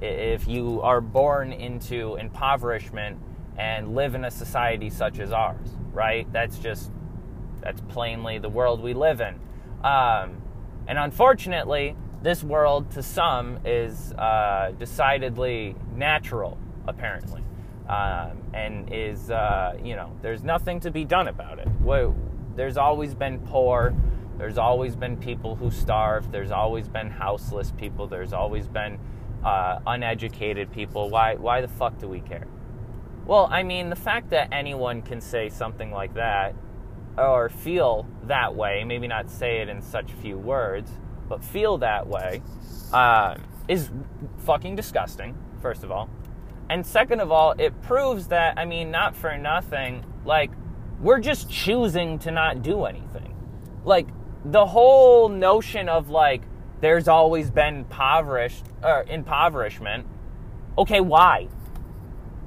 if 0.00 0.46
you 0.46 0.80
are 0.82 1.00
born 1.00 1.52
into 1.52 2.16
impoverishment 2.16 3.18
and 3.56 3.94
live 3.94 4.14
in 4.14 4.24
a 4.24 4.30
society 4.30 4.90
such 4.90 5.18
as 5.18 5.32
ours, 5.32 5.68
right? 5.92 6.30
That's 6.32 6.58
just, 6.58 6.90
that's 7.60 7.80
plainly 7.82 8.38
the 8.38 8.48
world 8.48 8.80
we 8.80 8.94
live 8.94 9.20
in. 9.20 9.40
Um, 9.82 10.42
and 10.86 10.98
unfortunately, 10.98 11.96
this 12.22 12.42
world 12.42 12.90
to 12.92 13.02
some 13.02 13.58
is 13.64 14.12
uh, 14.12 14.72
decidedly 14.78 15.76
natural, 15.94 16.58
apparently 16.86 17.42
um, 17.88 18.42
and 18.54 18.92
is 18.92 19.30
uh, 19.30 19.76
you 19.82 19.96
know 19.96 20.16
there's 20.22 20.42
nothing 20.42 20.80
to 20.80 20.90
be 20.90 21.04
done 21.04 21.28
about 21.28 21.58
it. 21.58 21.68
There's 22.56 22.76
always 22.76 23.14
been 23.14 23.40
poor. 23.40 23.94
There's 24.38 24.58
always 24.58 24.96
been 24.96 25.16
people 25.16 25.56
who 25.56 25.70
starve. 25.70 26.30
There's 26.32 26.50
always 26.50 26.88
been 26.88 27.10
houseless 27.10 27.72
people. 27.72 28.06
There's 28.06 28.32
always 28.32 28.68
been 28.68 28.98
uh, 29.44 29.80
uneducated 29.86 30.72
people. 30.72 31.10
Why 31.10 31.34
why 31.34 31.60
the 31.60 31.68
fuck 31.68 31.98
do 31.98 32.08
we 32.08 32.20
care? 32.20 32.46
Well, 33.26 33.48
I 33.50 33.62
mean, 33.62 33.90
the 33.90 33.96
fact 33.96 34.30
that 34.30 34.48
anyone 34.52 35.02
can 35.02 35.20
say 35.20 35.48
something 35.48 35.90
like 35.90 36.14
that 36.14 36.54
or 37.16 37.48
feel 37.48 38.06
that 38.24 38.54
way, 38.54 38.84
maybe 38.84 39.06
not 39.06 39.30
say 39.30 39.58
it 39.58 39.68
in 39.68 39.80
such 39.80 40.12
few 40.12 40.36
words, 40.36 40.90
but 41.28 41.42
feel 41.42 41.78
that 41.78 42.06
way, 42.06 42.42
uh, 42.92 43.36
is 43.68 43.90
fucking 44.38 44.76
disgusting, 44.76 45.36
first 45.62 45.84
of 45.84 45.90
all. 45.90 46.10
And 46.68 46.84
second 46.84 47.20
of 47.20 47.30
all, 47.30 47.52
it 47.52 47.80
proves 47.82 48.28
that, 48.28 48.58
I 48.58 48.64
mean, 48.64 48.90
not 48.90 49.16
for 49.16 49.36
nothing, 49.38 50.04
like, 50.24 50.50
we're 51.00 51.20
just 51.20 51.50
choosing 51.50 52.18
to 52.20 52.30
not 52.30 52.62
do 52.62 52.84
anything. 52.84 53.34
Like, 53.84 54.08
the 54.44 54.66
whole 54.66 55.28
notion 55.28 55.88
of 55.88 56.10
like 56.10 56.42
there's 56.80 57.08
always 57.08 57.50
been 57.50 57.76
impoverished 57.76 58.64
or 58.82 59.04
impoverishment. 59.08 60.06
Okay, 60.76 61.00
why? 61.00 61.48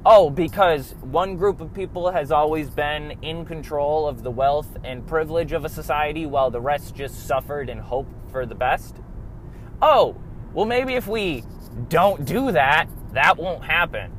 Oh, 0.09 0.29
because 0.29 0.95
one 1.01 1.35
group 1.35 1.59
of 1.59 1.73
people 1.73 2.11
has 2.11 2.31
always 2.31 2.69
been 2.69 3.21
in 3.21 3.43
control 3.43 4.07
of 4.07 4.23
the 4.23 4.31
wealth 4.31 4.77
and 4.85 5.05
privilege 5.05 5.51
of 5.51 5.65
a 5.65 5.69
society 5.69 6.25
while 6.25 6.49
the 6.49 6.61
rest 6.61 6.95
just 6.95 7.27
suffered 7.27 7.69
and 7.69 7.81
hoped 7.81 8.31
for 8.31 8.45
the 8.45 8.55
best. 8.55 8.95
Oh, 9.81 10.15
well, 10.53 10.65
maybe 10.65 10.93
if 10.93 11.07
we 11.07 11.43
don't 11.89 12.23
do 12.23 12.53
that, 12.53 12.87
that 13.11 13.35
won't 13.35 13.65
happen. 13.65 14.13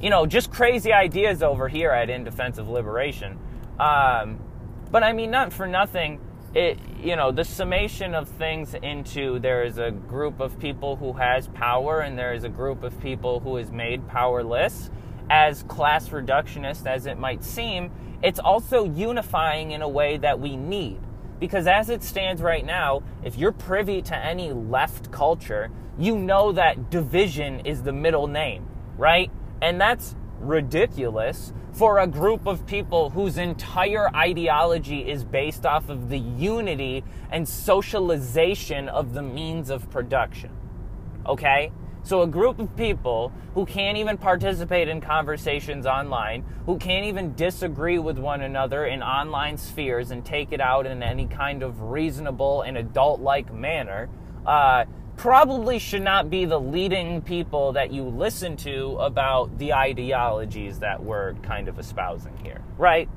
You 0.00 0.08
know, 0.08 0.24
just 0.24 0.50
crazy 0.50 0.90
ideas 0.90 1.42
over 1.42 1.68
here 1.68 1.90
at 1.90 2.08
In 2.08 2.24
Defense 2.24 2.56
of 2.56 2.70
Liberation. 2.70 3.38
Um, 3.78 4.40
but 4.90 5.02
I 5.02 5.12
mean, 5.12 5.30
not 5.30 5.52
for 5.52 5.66
nothing, 5.66 6.18
it, 6.54 6.78
you 7.02 7.14
know, 7.14 7.30
the 7.30 7.44
summation 7.44 8.14
of 8.14 8.28
things 8.28 8.74
into 8.74 9.38
there 9.38 9.62
is 9.62 9.78
a 9.78 9.90
group 9.90 10.40
of 10.40 10.58
people 10.58 10.96
who 10.96 11.12
has 11.12 11.46
power 11.48 12.00
and 12.00 12.18
there 12.18 12.34
is 12.34 12.42
a 12.44 12.48
group 12.48 12.82
of 12.82 13.00
people 13.00 13.40
who 13.40 13.56
is 13.56 13.70
made 13.70 14.08
powerless. 14.08 14.90
As 15.30 15.62
class 15.64 16.08
reductionist 16.08 16.86
as 16.86 17.06
it 17.06 17.18
might 17.18 17.44
seem, 17.44 17.92
it's 18.22 18.40
also 18.40 18.84
unifying 18.84 19.70
in 19.70 19.82
a 19.82 19.88
way 19.88 20.16
that 20.16 20.40
we 20.40 20.56
need. 20.56 20.98
Because 21.38 21.68
as 21.68 21.88
it 21.88 22.02
stands 22.02 22.42
right 22.42 22.66
now, 22.66 23.02
if 23.22 23.38
you're 23.38 23.52
privy 23.52 24.02
to 24.02 24.16
any 24.16 24.52
left 24.52 25.12
culture, 25.12 25.70
you 25.98 26.18
know 26.18 26.50
that 26.52 26.90
division 26.90 27.60
is 27.60 27.82
the 27.82 27.92
middle 27.92 28.26
name, 28.26 28.66
right? 28.96 29.30
And 29.62 29.80
that's 29.80 30.16
ridiculous 30.40 31.52
for 31.78 32.00
a 32.00 32.06
group 32.08 32.44
of 32.48 32.66
people 32.66 33.10
whose 33.10 33.38
entire 33.38 34.12
ideology 34.16 35.08
is 35.08 35.22
based 35.22 35.64
off 35.64 35.88
of 35.88 36.08
the 36.08 36.18
unity 36.18 37.04
and 37.30 37.48
socialization 37.48 38.88
of 38.88 39.14
the 39.14 39.22
means 39.22 39.70
of 39.70 39.88
production. 39.88 40.50
Okay? 41.24 41.70
So, 42.02 42.22
a 42.22 42.26
group 42.26 42.58
of 42.58 42.74
people 42.76 43.32
who 43.54 43.64
can't 43.64 43.96
even 43.96 44.18
participate 44.18 44.88
in 44.88 45.00
conversations 45.00 45.86
online, 45.86 46.44
who 46.66 46.78
can't 46.78 47.06
even 47.06 47.34
disagree 47.34 48.00
with 48.00 48.18
one 48.18 48.40
another 48.40 48.86
in 48.86 49.00
online 49.00 49.56
spheres 49.56 50.10
and 50.10 50.24
take 50.24 50.50
it 50.50 50.60
out 50.60 50.84
in 50.84 51.00
any 51.00 51.28
kind 51.28 51.62
of 51.62 51.80
reasonable 51.80 52.62
and 52.62 52.76
adult 52.76 53.20
like 53.20 53.54
manner, 53.54 54.08
uh, 54.46 54.84
probably 55.18 55.80
should 55.80 56.02
not 56.02 56.30
be 56.30 56.44
the 56.44 56.58
leading 56.58 57.20
people 57.20 57.72
that 57.72 57.92
you 57.92 58.04
listen 58.04 58.56
to 58.56 58.96
about 59.00 59.58
the 59.58 59.74
ideologies 59.74 60.78
that 60.78 61.02
we're 61.02 61.34
kind 61.42 61.66
of 61.66 61.78
espousing 61.78 62.34
here, 62.42 62.62
right? 62.78 63.08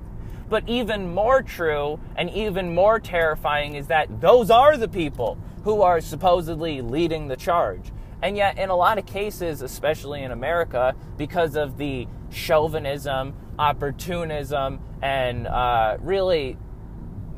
But 0.50 0.68
even 0.68 1.14
more 1.14 1.44
true 1.44 2.00
and 2.16 2.30
even 2.32 2.74
more 2.74 3.00
terrifying 3.00 3.76
is 3.76 3.88
that 3.88 4.20
those 4.20 4.50
are 4.50 4.78
the 4.78 4.88
people 4.88 5.38
who 5.64 5.84
are 5.84 6.02
supposedly 6.02 6.82
leading 6.82 7.28
the 7.28 7.38
charge. 7.38 7.92
And 8.24 8.36
yet, 8.36 8.58
in 8.58 8.70
a 8.70 8.76
lot 8.76 8.98
of 8.98 9.06
cases, 9.06 9.62
especially 9.62 10.24
in 10.24 10.32
America, 10.32 10.96
because 11.18 11.56
of 11.56 11.78
the 11.78 12.08
chauvinism, 12.32 13.36
opportunism, 13.60 14.80
and 15.04 15.48
uh, 15.48 15.98
really, 16.02 16.58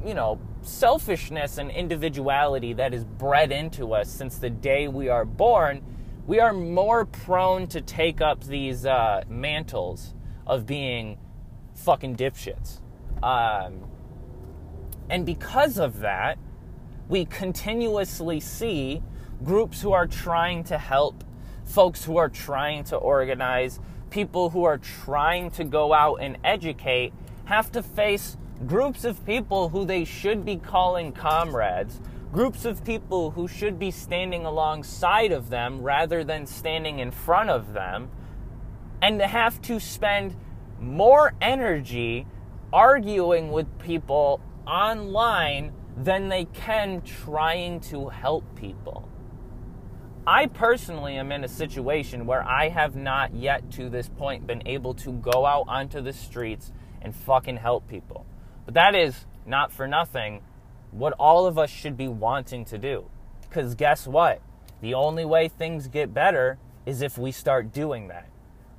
you 0.06 0.14
know, 0.14 0.40
selfishness 0.66 1.58
and 1.58 1.70
individuality 1.72 2.74
that 2.74 2.94
is 2.94 3.04
bred 3.04 3.52
into 3.52 3.94
us 3.94 4.10
since 4.10 4.38
the 4.38 4.50
day 4.50 4.88
we 4.88 5.10
are 5.10 5.26
born, 5.26 5.82
we 6.26 6.40
are 6.40 6.54
more 6.54 7.06
prone 7.06 7.68
to 7.68 7.82
take 7.82 8.22
up 8.22 8.44
these 8.46 8.86
uh, 8.86 9.24
mantles 9.28 10.14
of 10.48 10.66
being 10.66 11.18
fucking 11.76 12.16
dipshits. 12.16 12.80
Um, 13.22 13.86
and 15.10 15.26
because 15.26 15.78
of 15.78 16.00
that, 16.00 16.38
we 17.10 17.26
continuously 17.26 18.40
see 18.40 19.02
groups 19.44 19.82
who 19.82 19.92
are 19.92 20.08
trying 20.08 20.64
to 20.66 20.78
help, 20.78 21.24
folks 21.66 22.06
who 22.06 22.18
are 22.18 22.30
trying 22.30 22.84
to 22.86 22.96
organize, 22.96 23.80
people 24.10 24.50
who 24.52 24.64
are 24.64 24.78
trying 24.78 25.52
to 25.52 25.64
go 25.64 25.94
out 25.94 26.16
and 26.22 26.38
educate 26.44 27.14
have 27.46 27.72
to 27.72 27.84
face 27.84 28.38
groups 28.68 29.04
of 29.04 29.26
people 29.26 29.70
who 29.70 29.86
they 29.86 30.06
should 30.06 30.46
be 30.46 30.58
calling 30.58 31.12
comrades, 31.12 32.00
groups 32.32 32.66
of 32.66 32.84
people 32.84 33.32
who 33.32 33.48
should 33.48 33.78
be 33.78 33.92
standing 33.92 34.46
alongside 34.46 35.32
of 35.32 35.50
them 35.50 35.82
rather 35.82 36.24
than 36.24 36.46
standing 36.46 37.00
in 37.00 37.12
front 37.12 37.50
of 37.50 37.74
them, 37.74 38.10
and 39.02 39.20
to 39.20 39.28
have 39.28 39.62
to 39.62 39.80
spend 39.80 40.36
more 40.80 41.34
energy 41.42 42.26
arguing 42.72 43.52
with 43.52 43.68
people 43.80 44.42
online 44.66 45.72
than 45.96 46.30
they 46.30 46.46
can 46.46 47.02
trying 47.02 47.80
to 47.80 48.10
help 48.10 48.44
people. 48.56 49.08
I 50.26 50.46
personally 50.48 51.18
am 51.18 51.32
in 51.32 51.44
a 51.44 51.50
situation 51.50 52.26
where 52.26 52.44
I 52.44 52.70
have 52.70 52.96
not 52.96 53.36
yet 53.36 53.70
to 53.72 53.90
this 53.90 54.08
point 54.08 54.48
been 54.48 54.64
able 54.66 54.94
to 54.96 55.12
go 55.12 55.46
out 55.46 55.66
onto 55.68 56.02
the 56.02 56.14
streets 56.14 56.72
and 57.02 57.14
fucking 57.14 57.58
help 57.58 57.88
people. 57.90 58.26
But 58.66 58.74
that 58.76 58.96
is 58.96 59.26
not 59.46 59.72
for 59.72 59.88
nothing 59.88 60.42
what 60.92 61.14
all 61.14 61.46
of 61.46 61.58
us 61.58 61.70
should 61.70 61.98
be 61.98 62.08
wanting 62.08 62.66
to 62.66 62.78
do. 62.78 63.06
Because 63.42 63.76
guess 63.76 64.08
what? 64.08 64.42
The 64.82 64.94
only 64.94 65.26
way 65.26 65.48
things 65.48 65.88
get 65.88 66.14
better 66.14 66.58
is 66.86 67.02
if 67.02 67.18
we 67.18 67.32
start 67.32 67.72
doing 67.72 68.08
that. 68.10 68.30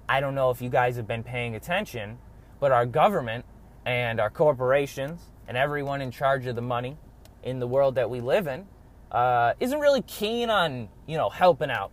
I 0.09 0.21
don't 0.21 0.35
know 0.35 0.51
if 0.51 0.61
you 0.61 0.69
guys 0.69 0.97
have 0.97 1.07
been 1.07 1.23
paying 1.23 1.55
attention, 1.55 2.19
but 2.61 2.73
our 2.73 2.87
government 2.87 3.45
and 3.87 4.21
our 4.21 4.31
corporations 4.31 5.21
and 5.49 5.57
everyone 5.57 6.01
in 6.01 6.11
charge 6.11 6.47
of 6.47 6.57
the 6.57 6.63
money 6.63 6.97
in 7.43 7.59
the 7.59 7.67
world 7.67 7.95
that 7.97 8.09
we 8.09 8.21
live 8.21 8.47
in 8.47 8.67
uh, 9.13 9.55
isn't 9.61 9.79
really 9.79 10.03
keen 10.03 10.51
on 10.51 10.89
you 11.07 11.17
know 11.17 11.29
helping 11.31 11.71
out 11.71 11.93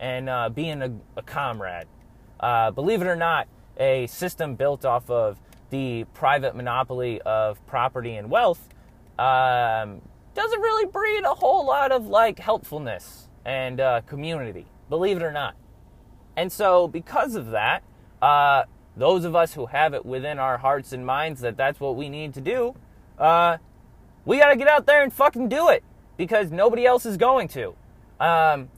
and 0.00 0.28
uh, 0.28 0.48
being 0.48 0.82
a, 0.82 0.92
a 1.16 1.22
comrade. 1.22 1.86
Uh, 2.40 2.70
believe 2.70 3.02
it 3.02 3.06
or 3.06 3.16
not, 3.16 3.46
a 3.78 4.06
system 4.06 4.54
built 4.54 4.84
off 4.84 5.08
of 5.10 5.38
the 5.72 6.04
private 6.12 6.54
monopoly 6.54 7.20
of 7.22 7.64
property 7.66 8.14
and 8.14 8.30
wealth 8.30 8.68
um, 9.18 10.02
doesn't 10.34 10.60
really 10.60 10.86
breed 10.86 11.24
a 11.24 11.34
whole 11.34 11.66
lot 11.66 11.90
of 11.90 12.06
like 12.06 12.38
helpfulness 12.38 13.28
and 13.46 13.80
uh, 13.80 14.02
community, 14.02 14.66
believe 14.90 15.16
it 15.16 15.22
or 15.22 15.32
not. 15.32 15.56
And 16.36 16.52
so, 16.52 16.88
because 16.88 17.34
of 17.34 17.50
that, 17.52 17.82
uh, 18.20 18.64
those 18.98 19.24
of 19.24 19.34
us 19.34 19.54
who 19.54 19.66
have 19.66 19.94
it 19.94 20.04
within 20.04 20.38
our 20.38 20.58
hearts 20.58 20.92
and 20.92 21.06
minds 21.06 21.40
that 21.40 21.56
that's 21.56 21.80
what 21.80 21.96
we 21.96 22.10
need 22.10 22.34
to 22.34 22.42
do, 22.42 22.74
uh, 23.18 23.56
we 24.26 24.38
got 24.38 24.50
to 24.50 24.56
get 24.56 24.68
out 24.68 24.84
there 24.84 25.02
and 25.02 25.10
fucking 25.12 25.48
do 25.48 25.70
it 25.70 25.82
because 26.18 26.50
nobody 26.50 26.84
else 26.84 27.06
is 27.06 27.16
going 27.16 27.48
to. 27.48 27.74
Um, 28.20 28.68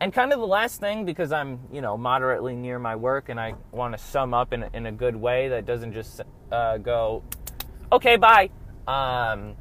and 0.00 0.12
kind 0.12 0.32
of 0.32 0.40
the 0.40 0.46
last 0.46 0.80
thing, 0.80 1.04
because 1.04 1.30
I'm, 1.30 1.60
you 1.70 1.82
know, 1.82 1.96
moderately 1.96 2.56
near 2.56 2.78
my 2.78 2.96
work 2.96 3.28
and 3.28 3.38
I 3.38 3.54
want 3.70 3.92
to 3.96 3.98
sum 3.98 4.32
up 4.32 4.54
in, 4.54 4.64
in 4.72 4.86
a 4.86 4.92
good 4.92 5.14
way 5.14 5.48
that 5.48 5.66
doesn't 5.66 5.92
just 5.92 6.22
uh, 6.50 6.78
go, 6.78 7.22
okay, 7.92 8.16
bye. 8.16 8.50
Um, 8.88 9.54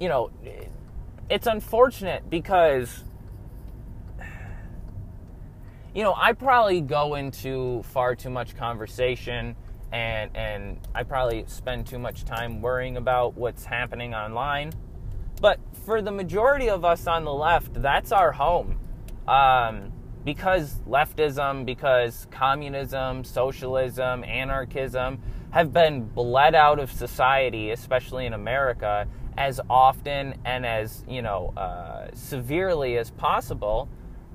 you 0.00 0.08
know, 0.08 0.30
it's 1.30 1.46
unfortunate 1.46 2.28
because, 2.28 3.04
you 5.94 6.02
know, 6.02 6.14
I 6.16 6.32
probably 6.32 6.80
go 6.80 7.14
into 7.14 7.84
far 7.84 8.16
too 8.16 8.30
much 8.30 8.56
conversation 8.56 9.54
and, 9.92 10.30
and 10.34 10.80
I 10.92 11.04
probably 11.04 11.44
spend 11.46 11.86
too 11.86 12.00
much 12.00 12.24
time 12.24 12.60
worrying 12.60 12.96
about 12.96 13.36
what's 13.36 13.64
happening 13.64 14.12
online. 14.12 14.72
But 15.42 15.58
for 15.84 16.00
the 16.00 16.12
majority 16.12 16.70
of 16.70 16.84
us 16.84 17.08
on 17.08 17.24
the 17.24 17.34
left, 17.34 17.82
that's 17.82 18.12
our 18.12 18.30
home. 18.30 18.78
Um, 19.26 19.92
because 20.24 20.76
leftism, 20.88 21.66
because 21.66 22.28
communism, 22.30 23.24
socialism, 23.24 24.22
anarchism 24.22 25.20
have 25.50 25.72
been 25.72 26.04
bled 26.04 26.54
out 26.54 26.78
of 26.78 26.92
society, 26.92 27.70
especially 27.70 28.24
in 28.24 28.34
America, 28.34 29.08
as 29.36 29.60
often 29.68 30.34
and 30.44 30.64
as 30.64 31.04
you 31.08 31.22
know 31.22 31.52
uh, 31.56 32.06
severely 32.14 32.96
as 32.96 33.10
possible. 33.10 33.88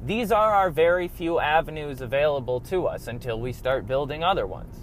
These 0.03 0.33
are 0.33 0.53
our 0.53 0.69
very 0.69 1.07
few 1.07 1.39
avenues 1.39 2.01
available 2.01 2.59
to 2.61 2.85
us 2.85 3.07
until 3.07 3.39
we 3.39 3.53
start 3.53 3.87
building 3.87 4.25
other 4.25 4.45
ones. 4.45 4.75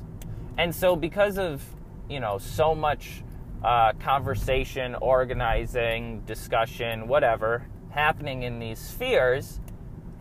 And 0.56 0.74
so, 0.74 0.96
because 0.96 1.37
of 1.37 1.62
you 2.08 2.18
know 2.18 2.38
so 2.38 2.74
much 2.74 3.22
uh, 3.64 3.92
conversation, 3.94 4.94
organizing, 4.96 6.20
discussion, 6.27 7.09
whatever 7.09 7.66
happening 7.90 8.42
in 8.42 8.59
these 8.59 8.79
spheres, 8.79 9.61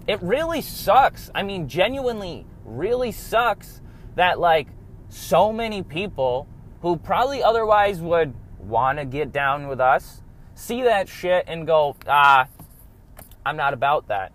it 0.07 0.21
really 0.21 0.61
sucks. 0.61 1.29
I 1.35 1.43
mean, 1.43 1.67
genuinely, 1.67 2.45
really 2.63 3.11
sucks 3.11 3.81
that 4.15 4.39
like 4.39 4.67
so 5.09 5.51
many 5.51 5.83
people 5.83 6.47
who 6.81 6.95
probably 6.95 7.43
otherwise 7.43 7.99
would 7.99 8.33
want 8.59 8.99
to 8.99 9.05
get 9.05 9.31
down 9.31 9.67
with 9.67 9.81
us 9.81 10.21
see 10.55 10.83
that 10.83 11.09
shit 11.09 11.43
and 11.47 11.65
go, 11.67 11.95
ah, 12.07 12.47
I'm 13.45 13.57
not 13.57 13.73
about 13.73 14.07
that. 14.07 14.31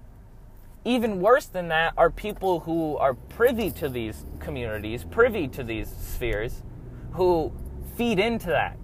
Even 0.85 1.21
worse 1.21 1.47
than 1.47 1.68
that 1.68 1.94
are 1.97 2.11
people 2.11 2.61
who 2.61 2.97
are 2.97 3.14
privy 3.14 3.71
to 3.73 3.88
these 3.88 4.25
communities, 4.40 5.05
privy 5.05 5.49
to 5.49 5.62
these 5.62 5.88
spheres, 5.88 6.62
who 7.12 7.53
feed 7.97 8.18
into 8.18 8.49
that 8.49 8.77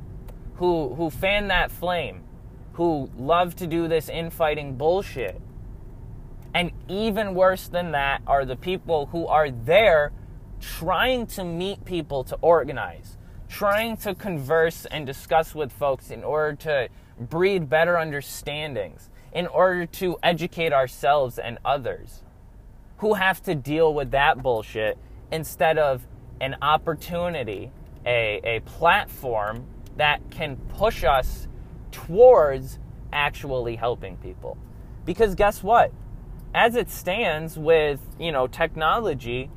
who 0.57 0.95
who 0.95 1.11
fan 1.11 1.49
that 1.49 1.71
flame, 1.71 2.23
who 2.75 3.11
love 3.17 3.57
to 3.57 3.67
do 3.67 3.89
this 3.89 4.09
infighting 4.09 4.77
bullshit. 4.77 5.41
And 6.55 6.71
even 6.89 7.35
worse 7.35 7.67
than 7.67 7.93
that 7.93 8.23
are 8.27 8.45
the 8.45 8.57
people 8.57 9.07
who 9.07 9.27
are 9.27 9.51
there 9.51 10.13
trying 10.61 11.27
to 11.27 11.45
meet 11.45 11.85
people 11.85 12.23
to 12.25 12.37
organize, 12.41 13.17
trying 13.49 13.97
to 13.99 14.15
converse 14.15 14.87
and 14.87 15.05
discuss 15.05 15.55
with 15.55 15.73
folks 15.73 16.11
in 16.11 16.23
order 16.23 16.55
to 16.57 16.89
breed 17.19 17.69
better 17.69 17.99
understandings, 17.99 19.11
in 19.33 19.49
order 19.49 19.85
to 19.85 20.17
educate 20.23 20.73
ourselves 20.73 21.39
and 21.39 21.59
others 21.65 22.23
who 22.99 23.15
have 23.15 23.43
to 23.43 23.55
deal 23.55 23.93
with 23.93 24.13
that 24.13 24.43
bullshit 24.43 24.97
instead 25.31 25.79
of 25.79 26.07
an 26.41 26.57
opportunity, 26.63 27.71
a, 28.07 28.41
a 28.45 28.61
platform 28.61 29.67
that 29.97 30.31
can 30.31 30.57
push 30.57 31.05
us 31.05 31.49
towards 31.93 32.79
actually 33.13 33.77
helping 33.77 34.17
people. 34.17 34.57
Because 35.05 35.35
guess 35.35 35.63
what? 35.63 35.93
As 36.55 36.77
it 36.77 36.91
stands 36.91 37.59
with, 37.59 38.01
you 38.19 38.33
know, 38.33 38.47
technology, 38.47 39.51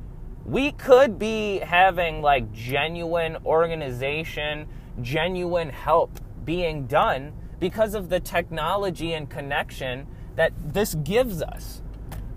we 0.44 0.72
could 0.72 1.18
be 1.18 1.58
having 1.58 2.22
like 2.22 2.52
genuine 2.52 3.36
organization, 3.44 4.66
genuine 5.00 5.70
help 5.70 6.20
being 6.44 6.86
done 6.86 7.32
because 7.60 7.94
of 7.94 8.08
the 8.08 8.20
technology 8.20 9.12
and 9.12 9.28
connection 9.28 10.06
that 10.36 10.52
this 10.72 10.94
gives 10.94 11.42
us. 11.42 11.82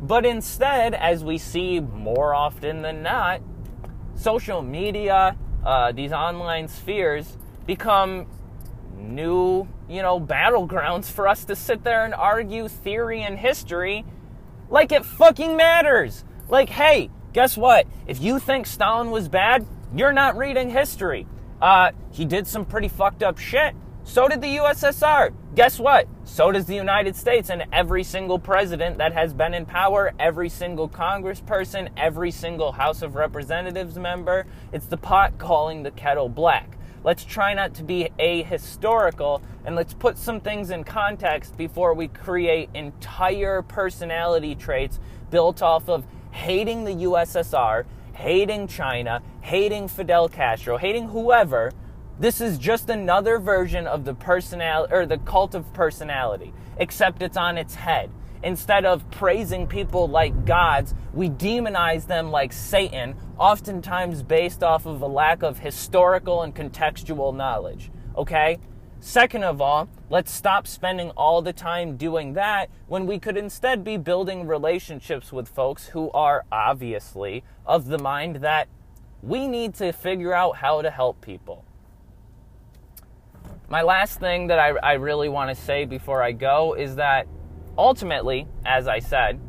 But 0.02 0.26
instead, 0.26 0.96
as 0.96 1.24
we 1.24 1.38
see 1.38 1.80
more 1.80 2.34
often 2.34 2.82
than 2.82 3.04
not, 3.04 3.42
social 4.16 4.62
media, 4.62 5.38
uh, 5.64 5.92
these 5.92 6.12
online 6.12 6.68
spheres 6.68 7.38
become 7.65 8.28
new, 8.97 9.67
you 9.89 10.02
know, 10.02 10.19
battlegrounds 10.19 11.06
for 11.06 11.28
us 11.28 11.45
to 11.45 11.56
sit 11.56 11.84
there 11.84 12.06
and 12.06 12.13
argue 12.13 12.67
theory 12.67 13.21
and 13.21 13.39
history 13.39 14.06
like 14.69 14.91
it 14.91 15.06
fucking 15.06 15.58
matters. 15.58 16.24
Like, 16.47 16.69
hey, 16.69 17.10
guess 17.34 17.58
what? 17.58 17.88
If 18.08 18.21
you 18.21 18.39
think 18.39 18.65
Stalin 18.65 19.12
was 19.12 19.28
bad, 19.28 19.65
you're 19.93 20.13
not 20.13 20.38
reading 20.38 20.69
history. 20.69 21.28
Uh, 21.62 21.91
he 22.12 22.26
did 22.26 22.47
some 22.47 22.65
pretty 22.65 22.88
fucked 22.88 23.21
up 23.21 23.38
shit. 23.38 23.76
So 24.04 24.28
did 24.28 24.41
the 24.41 24.58
USSR. 24.58 25.32
Guess 25.54 25.80
what? 25.80 26.08
So 26.24 26.52
does 26.52 26.65
the 26.65 26.76
United 26.76 27.15
States 27.15 27.50
and 27.50 27.65
every 27.71 28.04
single 28.04 28.39
president 28.39 28.97
that 28.97 29.13
has 29.13 29.34
been 29.34 29.54
in 29.54 29.65
power, 29.65 30.12
every 30.19 30.50
single 30.50 30.89
congressperson, 30.89 31.89
every 31.95 32.32
single 32.32 32.71
House 32.71 33.04
of 33.04 33.15
Representatives 33.15 33.97
member. 33.97 34.47
It's 34.71 34.88
the 34.88 34.97
pot 34.97 35.38
calling 35.38 35.84
the 35.84 35.91
kettle 35.91 36.30
black. 36.30 36.78
Let's 37.04 37.26
try 37.26 37.54
not 37.54 37.74
to 37.76 37.84
be 37.84 38.10
ahistorical 38.20 39.42
and 39.66 39.76
let's 39.76 39.94
put 39.94 40.18
some 40.18 40.40
things 40.40 40.70
in 40.70 40.84
context 40.84 41.58
before 41.58 41.94
we 41.94 42.08
create 42.08 42.70
entire 42.74 43.62
personality 43.64 44.56
traits 44.56 45.00
built 45.30 45.62
off 45.62 45.90
of 45.90 46.06
hating 46.32 46.86
the 46.86 47.06
USSR, 47.06 47.86
hating 48.14 48.68
China, 48.68 49.22
hating 49.42 49.88
Fidel 49.88 50.30
Castro, 50.30 50.78
hating 50.78 51.10
whoever 51.10 51.72
this 52.22 52.40
is 52.40 52.60
just 52.60 52.92
another 52.92 53.40
version 53.40 53.88
of 53.88 54.06
the 54.06 54.14
personal 54.14 54.86
or 54.92 55.08
the 55.08 55.18
cult 55.18 55.56
of 55.56 55.74
personality, 55.74 56.54
except 56.78 57.24
it's 57.24 57.36
on 57.36 57.58
its 57.58 57.74
head. 57.74 58.12
Instead 58.43 58.86
of 58.86 59.10
praising 59.12 59.67
people 59.67 60.08
like 60.08 60.45
gods, 60.45 60.95
we 61.13 61.30
demonize 61.30 62.08
them 62.08 62.32
like 62.32 62.51
Satan, 62.51 63.15
oftentimes 63.38 64.23
based 64.23 64.63
off 64.63 64.86
of 64.86 65.01
a 65.01 65.08
lack 65.08 65.43
of 65.43 65.60
historical 65.60 66.41
and 66.41 66.56
contextual 66.56 67.36
knowledge. 67.36 67.91
Okay? 68.17 68.60
Second 68.99 69.43
of 69.43 69.62
all, 69.62 69.89
let's 70.10 70.32
stop 70.32 70.67
spending 70.67 71.10
all 71.12 71.41
the 71.41 71.54
time 71.54 71.97
doing 71.97 72.34
that 72.34 72.69
when 72.88 73.08
we 73.08 73.17
could 73.17 73.36
instead 73.36 73.84
be 73.84 73.97
building 73.97 74.45
relationships 74.45 75.32
with 75.32 75.47
folks 75.47 75.88
who 75.88 76.12
are 76.12 76.45
obviously 76.51 77.43
of 77.65 77.88
the 77.88 77.97
mind 77.97 78.38
that 78.38 78.67
we 79.23 79.47
need 79.47 79.73
to 79.75 79.91
figure 79.91 80.34
out 80.34 80.58
how 80.58 80.82
to 80.82 80.91
help 80.91 81.21
people. 81.21 81.65
My 83.69 83.82
last 83.82 84.19
thing 84.19 84.47
that 84.47 84.60
I, 84.60 84.69
I 84.84 84.93
really 84.93 85.30
want 85.30 85.56
to 85.56 85.56
say 85.63 85.86
before 85.86 86.21
I 86.21 86.32
go 86.32 86.73
is 86.73 86.95
that 86.97 87.27
ultimately, 87.78 88.48
as 88.66 88.88
I 88.88 89.00
said, 89.00 89.40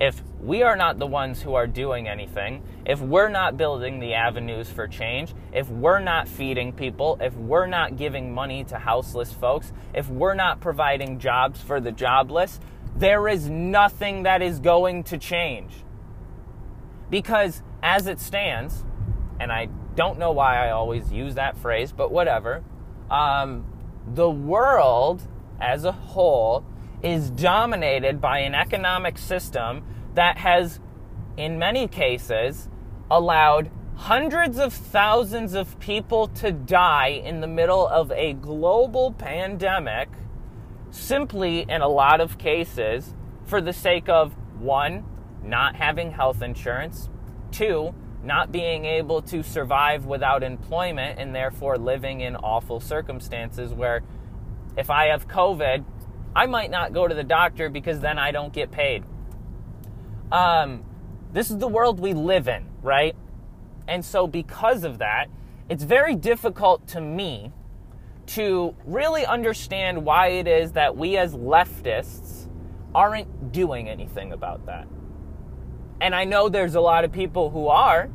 if 0.00 0.22
we 0.40 0.62
are 0.62 0.74
not 0.74 0.98
the 0.98 1.06
ones 1.06 1.42
who 1.42 1.54
are 1.54 1.66
doing 1.66 2.08
anything, 2.08 2.62
if 2.84 3.00
we're 3.00 3.28
not 3.28 3.56
building 3.56 4.00
the 4.00 4.14
avenues 4.14 4.68
for 4.68 4.88
change, 4.88 5.34
if 5.52 5.68
we're 5.68 6.00
not 6.00 6.26
feeding 6.26 6.72
people, 6.72 7.16
if 7.20 7.34
we're 7.36 7.66
not 7.66 7.96
giving 7.96 8.34
money 8.34 8.64
to 8.64 8.78
houseless 8.78 9.32
folks, 9.32 9.72
if 9.94 10.08
we're 10.08 10.34
not 10.34 10.60
providing 10.60 11.18
jobs 11.18 11.60
for 11.60 11.80
the 11.80 11.92
jobless, 11.92 12.58
there 12.96 13.28
is 13.28 13.48
nothing 13.48 14.24
that 14.24 14.42
is 14.42 14.58
going 14.58 15.04
to 15.04 15.18
change. 15.18 15.72
Because 17.10 17.62
as 17.82 18.06
it 18.06 18.18
stands, 18.18 18.84
and 19.38 19.52
I 19.52 19.68
don't 19.94 20.18
know 20.18 20.32
why 20.32 20.66
I 20.66 20.70
always 20.70 21.12
use 21.12 21.34
that 21.34 21.56
phrase, 21.56 21.92
but 21.92 22.10
whatever, 22.10 22.64
um, 23.10 23.64
the 24.14 24.30
world 24.30 25.22
as 25.60 25.84
a 25.84 25.92
whole 25.92 26.64
is 27.02 27.30
dominated 27.30 28.20
by 28.20 28.38
an 28.38 28.54
economic 28.54 29.18
system 29.18 29.82
that 30.14 30.38
has, 30.38 30.80
in 31.36 31.58
many 31.58 31.88
cases, 31.88 32.68
allowed 33.10 33.70
hundreds 33.94 34.58
of 34.58 34.72
thousands 34.72 35.54
of 35.54 35.78
people 35.78 36.28
to 36.28 36.50
die 36.50 37.08
in 37.08 37.40
the 37.40 37.46
middle 37.46 37.86
of 37.86 38.10
a 38.12 38.32
global 38.34 39.12
pandemic 39.12 40.08
simply 40.90 41.60
in 41.68 41.80
a 41.80 41.88
lot 41.88 42.20
of 42.20 42.38
cases 42.38 43.14
for 43.44 43.60
the 43.60 43.72
sake 43.72 44.08
of 44.08 44.34
one, 44.58 45.04
not 45.42 45.76
having 45.76 46.12
health 46.12 46.42
insurance, 46.42 47.08
two, 47.50 47.94
not 48.22 48.52
being 48.52 48.84
able 48.84 49.20
to 49.20 49.42
survive 49.42 50.06
without 50.06 50.42
employment 50.42 51.18
and 51.18 51.34
therefore 51.34 51.76
living 51.76 52.20
in 52.20 52.36
awful 52.36 52.80
circumstances 52.80 53.72
where 53.72 54.02
if 54.76 54.90
I 54.90 55.06
have 55.06 55.28
COVID, 55.28 55.84
I 56.34 56.46
might 56.46 56.70
not 56.70 56.92
go 56.92 57.06
to 57.06 57.14
the 57.14 57.24
doctor 57.24 57.68
because 57.68 58.00
then 58.00 58.18
I 58.18 58.30
don't 58.30 58.52
get 58.52 58.70
paid. 58.70 59.04
Um, 60.30 60.84
this 61.32 61.50
is 61.50 61.58
the 61.58 61.68
world 61.68 62.00
we 62.00 62.14
live 62.14 62.48
in, 62.48 62.66
right? 62.82 63.14
And 63.86 64.04
so, 64.04 64.26
because 64.26 64.84
of 64.84 64.98
that, 64.98 65.26
it's 65.68 65.84
very 65.84 66.14
difficult 66.14 66.86
to 66.88 67.00
me 67.00 67.52
to 68.26 68.74
really 68.86 69.26
understand 69.26 70.04
why 70.04 70.28
it 70.28 70.46
is 70.46 70.72
that 70.72 70.96
we 70.96 71.16
as 71.16 71.34
leftists 71.34 72.48
aren't 72.94 73.52
doing 73.52 73.88
anything 73.88 74.32
about 74.32 74.66
that. 74.66 74.86
And 76.00 76.14
I 76.14 76.24
know 76.24 76.48
there's 76.48 76.74
a 76.74 76.80
lot 76.80 77.04
of 77.04 77.12
people 77.12 77.50
who 77.50 77.68
are, 77.68 78.10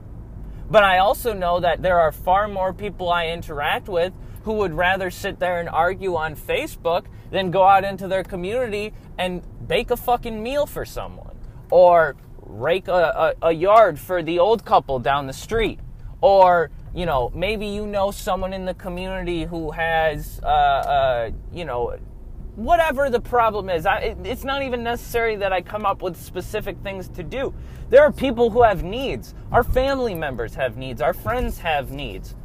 but 0.69 0.83
I 0.83 0.99
also 0.99 1.33
know 1.33 1.59
that 1.59 1.81
there 1.81 1.99
are 1.99 2.11
far 2.11 2.47
more 2.47 2.73
people 2.73 3.09
I 3.09 3.27
interact 3.27 3.87
with 3.87 4.13
who 4.43 4.53
would 4.53 4.73
rather 4.73 5.09
sit 5.09 5.39
there 5.39 5.59
and 5.59 5.69
argue 5.69 6.15
on 6.15 6.35
Facebook 6.35 7.05
than 7.31 7.51
go 7.51 7.63
out 7.63 7.83
into 7.83 8.07
their 8.07 8.23
community 8.23 8.93
and 9.17 9.41
bake 9.67 9.91
a 9.91 9.97
fucking 9.97 10.41
meal 10.41 10.65
for 10.65 10.85
someone 10.85 11.35
or 11.69 12.15
rake 12.41 12.87
a, 12.87 13.35
a, 13.41 13.47
a 13.47 13.51
yard 13.51 13.99
for 13.99 14.23
the 14.23 14.39
old 14.39 14.63
couple 14.63 14.99
down 14.99 15.27
the 15.27 15.33
street 15.33 15.79
or 16.21 16.69
you 16.95 17.05
know 17.05 17.31
maybe 17.35 17.67
you 17.67 17.85
know 17.85 18.11
someone 18.11 18.53
in 18.53 18.65
the 18.65 18.73
community 18.73 19.43
who 19.43 19.71
has 19.71 20.39
uh, 20.43 20.47
uh, 20.47 21.31
you 21.53 21.65
know 21.65 21.97
whatever 22.57 23.09
the 23.09 23.19
problem 23.19 23.69
is. 23.69 23.85
I, 23.85 23.99
it, 23.99 24.17
it's 24.23 24.43
not 24.43 24.63
even 24.63 24.83
necessary 24.83 25.35
that 25.37 25.53
I 25.53 25.61
come 25.61 25.85
up 25.85 26.01
with 26.01 26.17
specific 26.17 26.77
things 26.79 27.07
to 27.09 27.23
do. 27.23 27.53
There 27.89 28.01
are 28.01 28.11
people 28.11 28.49
who 28.49 28.63
have 28.63 28.83
needs. 28.83 29.35
Our 29.51 29.63
family 29.63 30.15
members 30.15 30.55
have 30.55 30.75
needs. 30.75 30.99
Our 30.99 31.13
friends 31.13 31.59
have 31.59 31.91
needs. 31.91 32.35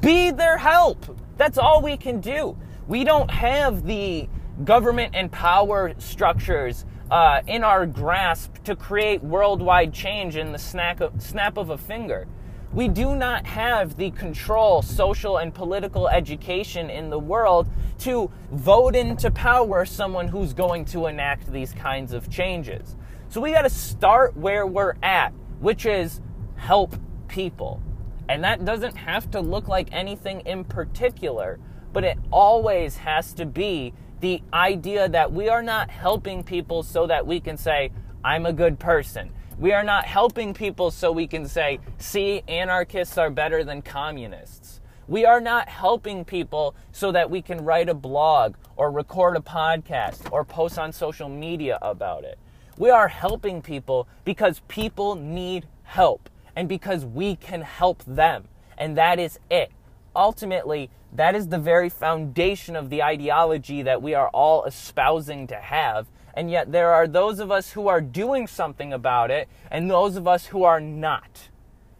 Be 0.00 0.30
their 0.30 0.56
help. 0.56 1.18
That's 1.36 1.58
all 1.58 1.82
we 1.82 1.98
can 1.98 2.20
do. 2.20 2.56
We 2.88 3.04
don't 3.04 3.30
have 3.30 3.84
the 3.84 4.30
government 4.64 5.14
and 5.14 5.30
power 5.30 5.92
structures 5.98 6.86
uh, 7.10 7.42
in 7.46 7.62
our 7.62 7.84
grasp 7.84 8.64
to 8.64 8.74
create 8.74 9.22
worldwide 9.22 9.92
change 9.92 10.36
in 10.36 10.52
the 10.52 10.58
snap 10.58 11.02
of, 11.02 11.20
snap 11.20 11.58
of 11.58 11.68
a 11.68 11.76
finger. 11.76 12.26
We 12.72 12.88
do 12.88 13.14
not 13.14 13.46
have 13.46 13.98
the 13.98 14.10
control, 14.12 14.80
social, 14.80 15.36
and 15.36 15.52
political 15.52 16.08
education 16.08 16.88
in 16.88 17.10
the 17.10 17.18
world 17.18 17.68
to 18.00 18.30
vote 18.52 18.96
into 18.96 19.30
power 19.30 19.84
someone 19.84 20.26
who's 20.26 20.54
going 20.54 20.86
to 20.86 21.08
enact 21.08 21.52
these 21.52 21.74
kinds 21.74 22.14
of 22.14 22.30
changes. 22.30 22.96
So 23.28 23.42
we 23.42 23.52
got 23.52 23.62
to 23.62 23.70
start 23.70 24.34
where 24.34 24.66
we're 24.66 24.94
at, 25.02 25.34
which 25.60 25.84
is 25.84 26.22
help 26.56 26.96
people. 27.28 27.82
And 28.30 28.42
that 28.44 28.64
doesn't 28.64 28.96
have 28.96 29.30
to 29.32 29.40
look 29.40 29.68
like 29.68 29.88
anything 29.92 30.40
in 30.40 30.64
particular, 30.64 31.58
but 31.98 32.04
it 32.04 32.18
always 32.30 32.96
has 32.98 33.32
to 33.32 33.44
be 33.44 33.92
the 34.20 34.40
idea 34.52 35.08
that 35.08 35.32
we 35.32 35.48
are 35.48 35.64
not 35.64 35.90
helping 35.90 36.44
people 36.44 36.84
so 36.84 37.08
that 37.08 37.26
we 37.26 37.40
can 37.40 37.56
say, 37.56 37.90
I'm 38.22 38.46
a 38.46 38.52
good 38.52 38.78
person. 38.78 39.32
We 39.58 39.72
are 39.72 39.82
not 39.82 40.04
helping 40.04 40.54
people 40.54 40.92
so 40.92 41.10
we 41.10 41.26
can 41.26 41.48
say, 41.48 41.80
see, 41.98 42.44
anarchists 42.46 43.18
are 43.18 43.30
better 43.30 43.64
than 43.64 43.82
communists. 43.82 44.80
We 45.08 45.24
are 45.24 45.40
not 45.40 45.68
helping 45.68 46.24
people 46.24 46.76
so 46.92 47.10
that 47.10 47.28
we 47.28 47.42
can 47.42 47.64
write 47.64 47.88
a 47.88 47.94
blog 47.94 48.54
or 48.76 48.92
record 48.92 49.36
a 49.36 49.40
podcast 49.40 50.30
or 50.30 50.44
post 50.44 50.78
on 50.78 50.92
social 50.92 51.28
media 51.28 51.80
about 51.82 52.22
it. 52.22 52.38
We 52.76 52.90
are 52.90 53.08
helping 53.08 53.60
people 53.60 54.06
because 54.24 54.60
people 54.68 55.16
need 55.16 55.66
help 55.82 56.30
and 56.54 56.68
because 56.68 57.04
we 57.04 57.34
can 57.34 57.62
help 57.62 58.04
them. 58.04 58.46
And 58.76 58.96
that 58.96 59.18
is 59.18 59.40
it. 59.50 59.72
Ultimately, 60.14 60.90
that 61.12 61.34
is 61.34 61.48
the 61.48 61.58
very 61.58 61.88
foundation 61.88 62.76
of 62.76 62.90
the 62.90 63.02
ideology 63.02 63.82
that 63.82 64.02
we 64.02 64.14
are 64.14 64.28
all 64.28 64.64
espousing 64.64 65.46
to 65.48 65.56
have. 65.56 66.06
And 66.34 66.50
yet, 66.50 66.70
there 66.70 66.92
are 66.92 67.08
those 67.08 67.40
of 67.40 67.50
us 67.50 67.72
who 67.72 67.88
are 67.88 68.00
doing 68.00 68.46
something 68.46 68.92
about 68.92 69.30
it 69.30 69.48
and 69.70 69.90
those 69.90 70.16
of 70.16 70.28
us 70.28 70.46
who 70.46 70.64
are 70.64 70.80
not. 70.80 71.48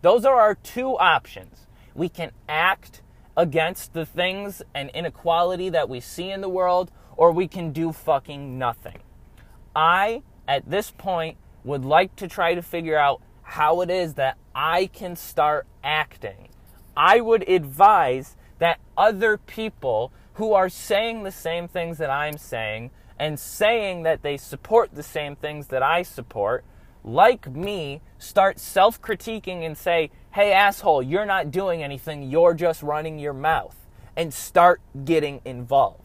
Those 0.02 0.24
are 0.24 0.38
our 0.38 0.54
two 0.54 0.96
options. 0.98 1.66
We 1.94 2.08
can 2.08 2.30
act 2.48 3.02
against 3.36 3.94
the 3.94 4.06
things 4.06 4.62
and 4.74 4.90
inequality 4.90 5.70
that 5.70 5.88
we 5.88 6.00
see 6.00 6.30
in 6.30 6.40
the 6.40 6.48
world, 6.48 6.90
or 7.16 7.32
we 7.32 7.48
can 7.48 7.72
do 7.72 7.92
fucking 7.92 8.58
nothing. 8.58 8.98
I, 9.74 10.22
at 10.46 10.70
this 10.70 10.90
point, 10.90 11.36
would 11.64 11.84
like 11.84 12.14
to 12.16 12.28
try 12.28 12.54
to 12.54 12.62
figure 12.62 12.98
out 12.98 13.20
how 13.42 13.80
it 13.80 13.90
is 13.90 14.14
that 14.14 14.36
I 14.54 14.86
can 14.86 15.16
start 15.16 15.66
acting. 15.82 16.48
I 16.96 17.20
would 17.20 17.48
advise 17.48 18.36
that 18.58 18.80
other 18.96 19.38
people 19.38 20.12
who 20.34 20.52
are 20.52 20.68
saying 20.68 21.22
the 21.22 21.32
same 21.32 21.68
things 21.68 21.98
that 21.98 22.10
I'm 22.10 22.38
saying 22.38 22.90
and 23.18 23.38
saying 23.38 24.04
that 24.04 24.22
they 24.22 24.36
support 24.36 24.94
the 24.94 25.02
same 25.02 25.34
things 25.36 25.68
that 25.68 25.82
I 25.82 26.02
support, 26.02 26.64
like 27.02 27.50
me, 27.50 28.00
start 28.18 28.58
self 28.58 29.00
critiquing 29.00 29.66
and 29.66 29.76
say, 29.76 30.10
hey, 30.32 30.52
asshole, 30.52 31.02
you're 31.02 31.26
not 31.26 31.50
doing 31.50 31.82
anything, 31.82 32.30
you're 32.30 32.54
just 32.54 32.82
running 32.82 33.18
your 33.18 33.32
mouth, 33.32 33.76
and 34.16 34.32
start 34.32 34.80
getting 35.04 35.40
involved. 35.44 36.02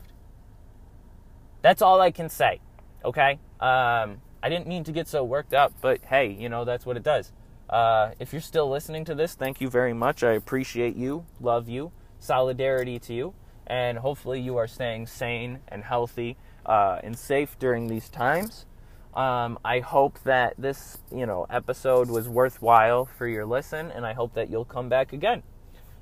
That's 1.62 1.82
all 1.82 2.02
I 2.02 2.12
can 2.12 2.30
say, 2.30 2.60
okay? 3.06 3.40
Um, 3.60 4.22
I 4.42 4.50
didn't 4.50 4.68
mean 4.68 4.84
to 4.86 4.92
get 4.92 5.08
so 5.08 5.24
worked 5.24 5.54
up, 5.54 5.74
but 5.82 6.04
hey, 6.06 6.32
you 6.32 6.50
know, 6.50 6.66
that's 6.66 6.86
what 6.86 6.98
it 6.98 7.04
does. 7.04 7.32
Uh, 7.70 8.12
if 8.20 8.34
you're 8.34 8.42
still 8.42 8.70
listening 8.70 9.06
to 9.06 9.16
this, 9.16 9.36
thank 9.36 9.62
you 9.62 9.70
very 9.70 9.94
much. 9.94 10.24
I 10.24 10.34
appreciate 10.34 10.96
you, 10.96 11.26
love 11.40 11.70
you, 11.70 11.92
solidarity 12.24 13.00
to 13.00 13.14
you, 13.14 13.34
and 13.68 13.98
hopefully 13.98 14.40
you 14.40 14.58
are 14.58 14.68
staying 14.68 15.08
sane 15.08 15.60
and 15.68 15.84
healthy 15.84 16.38
uh, 16.66 17.00
and 17.04 17.18
safe 17.18 17.58
during 17.60 17.88
these 17.88 18.10
times. 18.10 18.66
Um, 19.14 19.60
I 19.64 19.80
hope 19.80 20.20
that 20.24 20.56
this, 20.58 20.98
you 21.12 21.26
know, 21.26 21.46
episode 21.50 22.10
was 22.10 22.28
worthwhile 22.28 23.06
for 23.06 23.28
your 23.28 23.46
listen, 23.46 23.92
and 23.92 24.06
I 24.06 24.14
hope 24.14 24.34
that 24.34 24.50
you'll 24.50 24.66
come 24.66 24.90
back 24.90 25.14
again. 25.14 25.44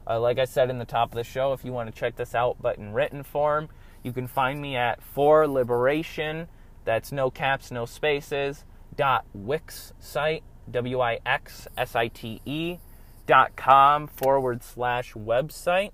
Uh, 0.07 0.19
like 0.19 0.39
I 0.39 0.45
said 0.45 0.69
in 0.69 0.79
the 0.79 0.85
top 0.85 1.09
of 1.11 1.15
the 1.15 1.23
show, 1.23 1.53
if 1.53 1.65
you 1.65 1.71
want 1.71 1.93
to 1.93 1.99
check 1.99 2.15
this 2.15 2.33
out, 2.33 2.57
but 2.61 2.77
in 2.77 2.93
written 2.93 3.23
form, 3.23 3.69
you 4.03 4.13
can 4.13 4.27
find 4.27 4.61
me 4.61 4.75
at 4.75 5.01
For 5.01 5.47
Liberation. 5.47 6.47
That's 6.85 7.11
no 7.11 7.29
caps, 7.29 7.69
no 7.71 7.85
spaces. 7.85 8.65
Dot 8.95 9.25
Wix 9.33 9.93
site 9.99 10.43
W 10.69 10.99
I 10.99 11.19
X 11.25 11.67
S 11.77 11.95
I 11.95 12.07
T 12.07 12.41
E 12.45 12.77
dot 13.25 13.55
com 13.55 14.07
forward 14.07 14.63
slash 14.63 15.13
website. 15.13 15.91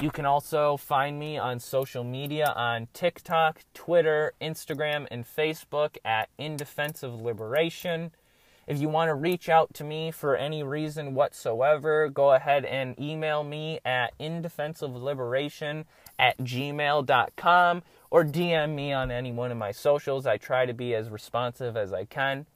You 0.00 0.10
can 0.10 0.24
also 0.24 0.78
find 0.78 1.18
me 1.18 1.36
on 1.36 1.60
social 1.60 2.04
media 2.04 2.54
on 2.56 2.88
TikTok, 2.94 3.60
Twitter, 3.74 4.32
Instagram, 4.40 5.06
and 5.10 5.26
Facebook 5.26 5.98
at 6.06 6.30
In 6.38 6.56
Defense 6.56 7.02
of 7.02 7.20
Liberation. 7.20 8.12
If 8.66 8.80
you 8.80 8.88
want 8.88 9.10
to 9.10 9.14
reach 9.14 9.50
out 9.50 9.74
to 9.74 9.84
me 9.84 10.10
for 10.10 10.36
any 10.36 10.62
reason 10.62 11.14
whatsoever, 11.14 12.08
go 12.08 12.32
ahead 12.32 12.64
and 12.64 12.98
email 12.98 13.44
me 13.44 13.80
at 13.84 14.16
indefenseofliberation 14.18 15.84
at 16.18 16.38
gmail.com 16.38 17.82
or 18.10 18.24
DM 18.24 18.74
me 18.74 18.94
on 18.94 19.10
any 19.10 19.32
one 19.32 19.50
of 19.50 19.58
my 19.58 19.72
socials. 19.72 20.26
I 20.26 20.38
try 20.38 20.64
to 20.64 20.72
be 20.72 20.94
as 20.94 21.10
responsive 21.10 21.76
as 21.76 21.92
I 21.92 22.06
can. 22.06 22.46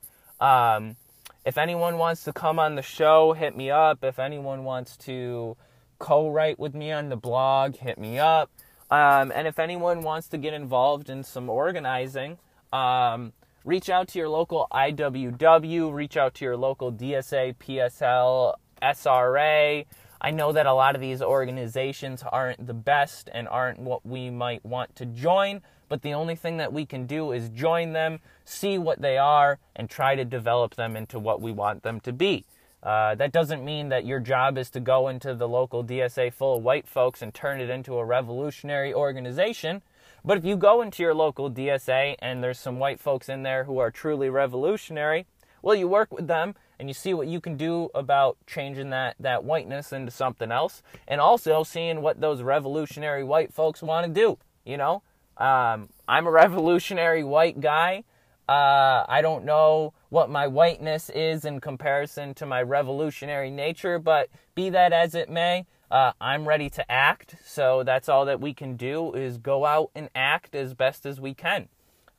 Um, 0.40 0.96
if 1.44 1.58
anyone 1.58 1.98
wants 1.98 2.24
to 2.24 2.32
come 2.32 2.58
on 2.58 2.74
the 2.74 2.82
show, 2.82 3.34
hit 3.34 3.54
me 3.54 3.70
up. 3.70 4.02
If 4.02 4.18
anyone 4.18 4.64
wants 4.64 4.96
to 4.98 5.58
co 5.98 6.28
write 6.28 6.58
with 6.58 6.74
me 6.74 6.92
on 6.92 7.08
the 7.08 7.16
blog, 7.16 7.76
hit 7.76 7.98
me 7.98 8.18
up. 8.18 8.50
Um, 8.90 9.32
and 9.34 9.48
if 9.48 9.58
anyone 9.58 10.02
wants 10.02 10.28
to 10.28 10.38
get 10.38 10.54
involved 10.54 11.08
in 11.08 11.24
some 11.24 11.48
organizing, 11.48 12.38
um, 12.72 13.32
reach 13.64 13.88
out 13.88 14.08
to 14.08 14.18
your 14.18 14.28
local 14.28 14.68
IWW, 14.72 15.92
reach 15.92 16.16
out 16.16 16.34
to 16.34 16.44
your 16.44 16.56
local 16.56 16.92
DSA, 16.92 17.56
PSL, 17.56 18.54
SRA. 18.82 19.86
I 20.20 20.30
know 20.30 20.52
that 20.52 20.66
a 20.66 20.72
lot 20.72 20.94
of 20.94 21.00
these 21.00 21.22
organizations 21.22 22.22
aren't 22.22 22.66
the 22.66 22.74
best 22.74 23.28
and 23.32 23.48
aren't 23.48 23.78
what 23.78 24.06
we 24.06 24.30
might 24.30 24.64
want 24.64 24.94
to 24.96 25.06
join, 25.06 25.60
but 25.88 26.02
the 26.02 26.14
only 26.14 26.34
thing 26.34 26.56
that 26.58 26.72
we 26.72 26.86
can 26.86 27.06
do 27.06 27.32
is 27.32 27.48
join 27.50 27.92
them, 27.92 28.20
see 28.44 28.78
what 28.78 29.00
they 29.00 29.18
are, 29.18 29.58
and 29.76 29.88
try 29.88 30.14
to 30.14 30.24
develop 30.24 30.76
them 30.76 30.96
into 30.96 31.18
what 31.18 31.40
we 31.40 31.52
want 31.52 31.82
them 31.82 32.00
to 32.00 32.12
be. 32.12 32.44
Uh, 32.84 33.14
that 33.14 33.32
doesn't 33.32 33.64
mean 33.64 33.88
that 33.88 34.04
your 34.04 34.20
job 34.20 34.58
is 34.58 34.68
to 34.70 34.78
go 34.78 35.08
into 35.08 35.34
the 35.34 35.48
local 35.48 35.82
DSA 35.82 36.32
full 36.32 36.58
of 36.58 36.62
white 36.62 36.86
folks 36.86 37.22
and 37.22 37.32
turn 37.32 37.60
it 37.60 37.70
into 37.70 37.96
a 37.96 38.04
revolutionary 38.04 38.92
organization. 38.92 39.80
But 40.22 40.36
if 40.36 40.44
you 40.44 40.56
go 40.56 40.82
into 40.82 41.02
your 41.02 41.14
local 41.14 41.50
DSA 41.50 42.16
and 42.18 42.44
there's 42.44 42.58
some 42.58 42.78
white 42.78 43.00
folks 43.00 43.28
in 43.28 43.42
there 43.42 43.64
who 43.64 43.78
are 43.78 43.90
truly 43.90 44.28
revolutionary, 44.28 45.24
well, 45.62 45.74
you 45.74 45.88
work 45.88 46.12
with 46.12 46.26
them 46.26 46.54
and 46.78 46.88
you 46.88 46.94
see 46.94 47.14
what 47.14 47.26
you 47.26 47.40
can 47.40 47.56
do 47.56 47.88
about 47.94 48.36
changing 48.46 48.90
that, 48.90 49.16
that 49.18 49.44
whiteness 49.44 49.92
into 49.92 50.10
something 50.10 50.52
else 50.52 50.82
and 51.08 51.22
also 51.22 51.62
seeing 51.62 52.02
what 52.02 52.20
those 52.20 52.42
revolutionary 52.42 53.24
white 53.24 53.52
folks 53.52 53.82
want 53.82 54.06
to 54.06 54.12
do. 54.12 54.36
You 54.66 54.76
know, 54.76 55.02
um, 55.38 55.88
I'm 56.06 56.26
a 56.26 56.30
revolutionary 56.44 57.24
white 57.24 57.60
guy. 57.60 58.04
Uh, 58.46 59.06
I 59.08 59.20
don't 59.22 59.46
know 59.46 59.94
what 60.14 60.30
my 60.30 60.46
whiteness 60.46 61.10
is 61.10 61.44
in 61.44 61.60
comparison 61.60 62.32
to 62.32 62.46
my 62.46 62.62
revolutionary 62.62 63.50
nature, 63.50 63.98
but 63.98 64.28
be 64.54 64.70
that 64.70 64.92
as 64.92 65.12
it 65.12 65.28
may, 65.28 65.66
uh, 65.90 66.12
I'm 66.20 66.46
ready 66.46 66.70
to 66.70 66.88
act. 66.88 67.34
So 67.44 67.82
that's 67.82 68.08
all 68.08 68.24
that 68.26 68.40
we 68.40 68.54
can 68.54 68.76
do 68.76 69.12
is 69.12 69.38
go 69.38 69.64
out 69.64 69.90
and 69.92 70.08
act 70.14 70.54
as 70.54 70.72
best 70.72 71.04
as 71.04 71.20
we 71.20 71.34
can. 71.34 71.68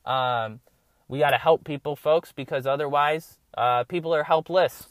Um, 0.04 0.60
we 1.08 1.20
got 1.20 1.30
to 1.30 1.38
help 1.38 1.64
people, 1.64 1.96
folks, 1.96 2.32
because 2.32 2.66
otherwise, 2.66 3.38
uh, 3.56 3.84
people 3.84 4.14
are 4.14 4.24
helpless. 4.24 4.88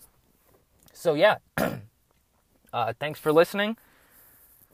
So 0.91 1.13
yeah, 1.13 1.36
uh, 2.74 2.94
thanks 3.00 3.20
for 3.20 3.32
listening. 3.32 3.78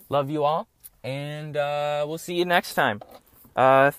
Love 0.08 0.30
you 0.30 0.46
all, 0.46 0.70
and 1.04 1.58
uh, 1.58 2.06
we'll 2.08 2.18
see 2.18 2.36
you 2.36 2.46
next 2.46 2.76
time. 2.76 3.02
Uh, 3.58 3.92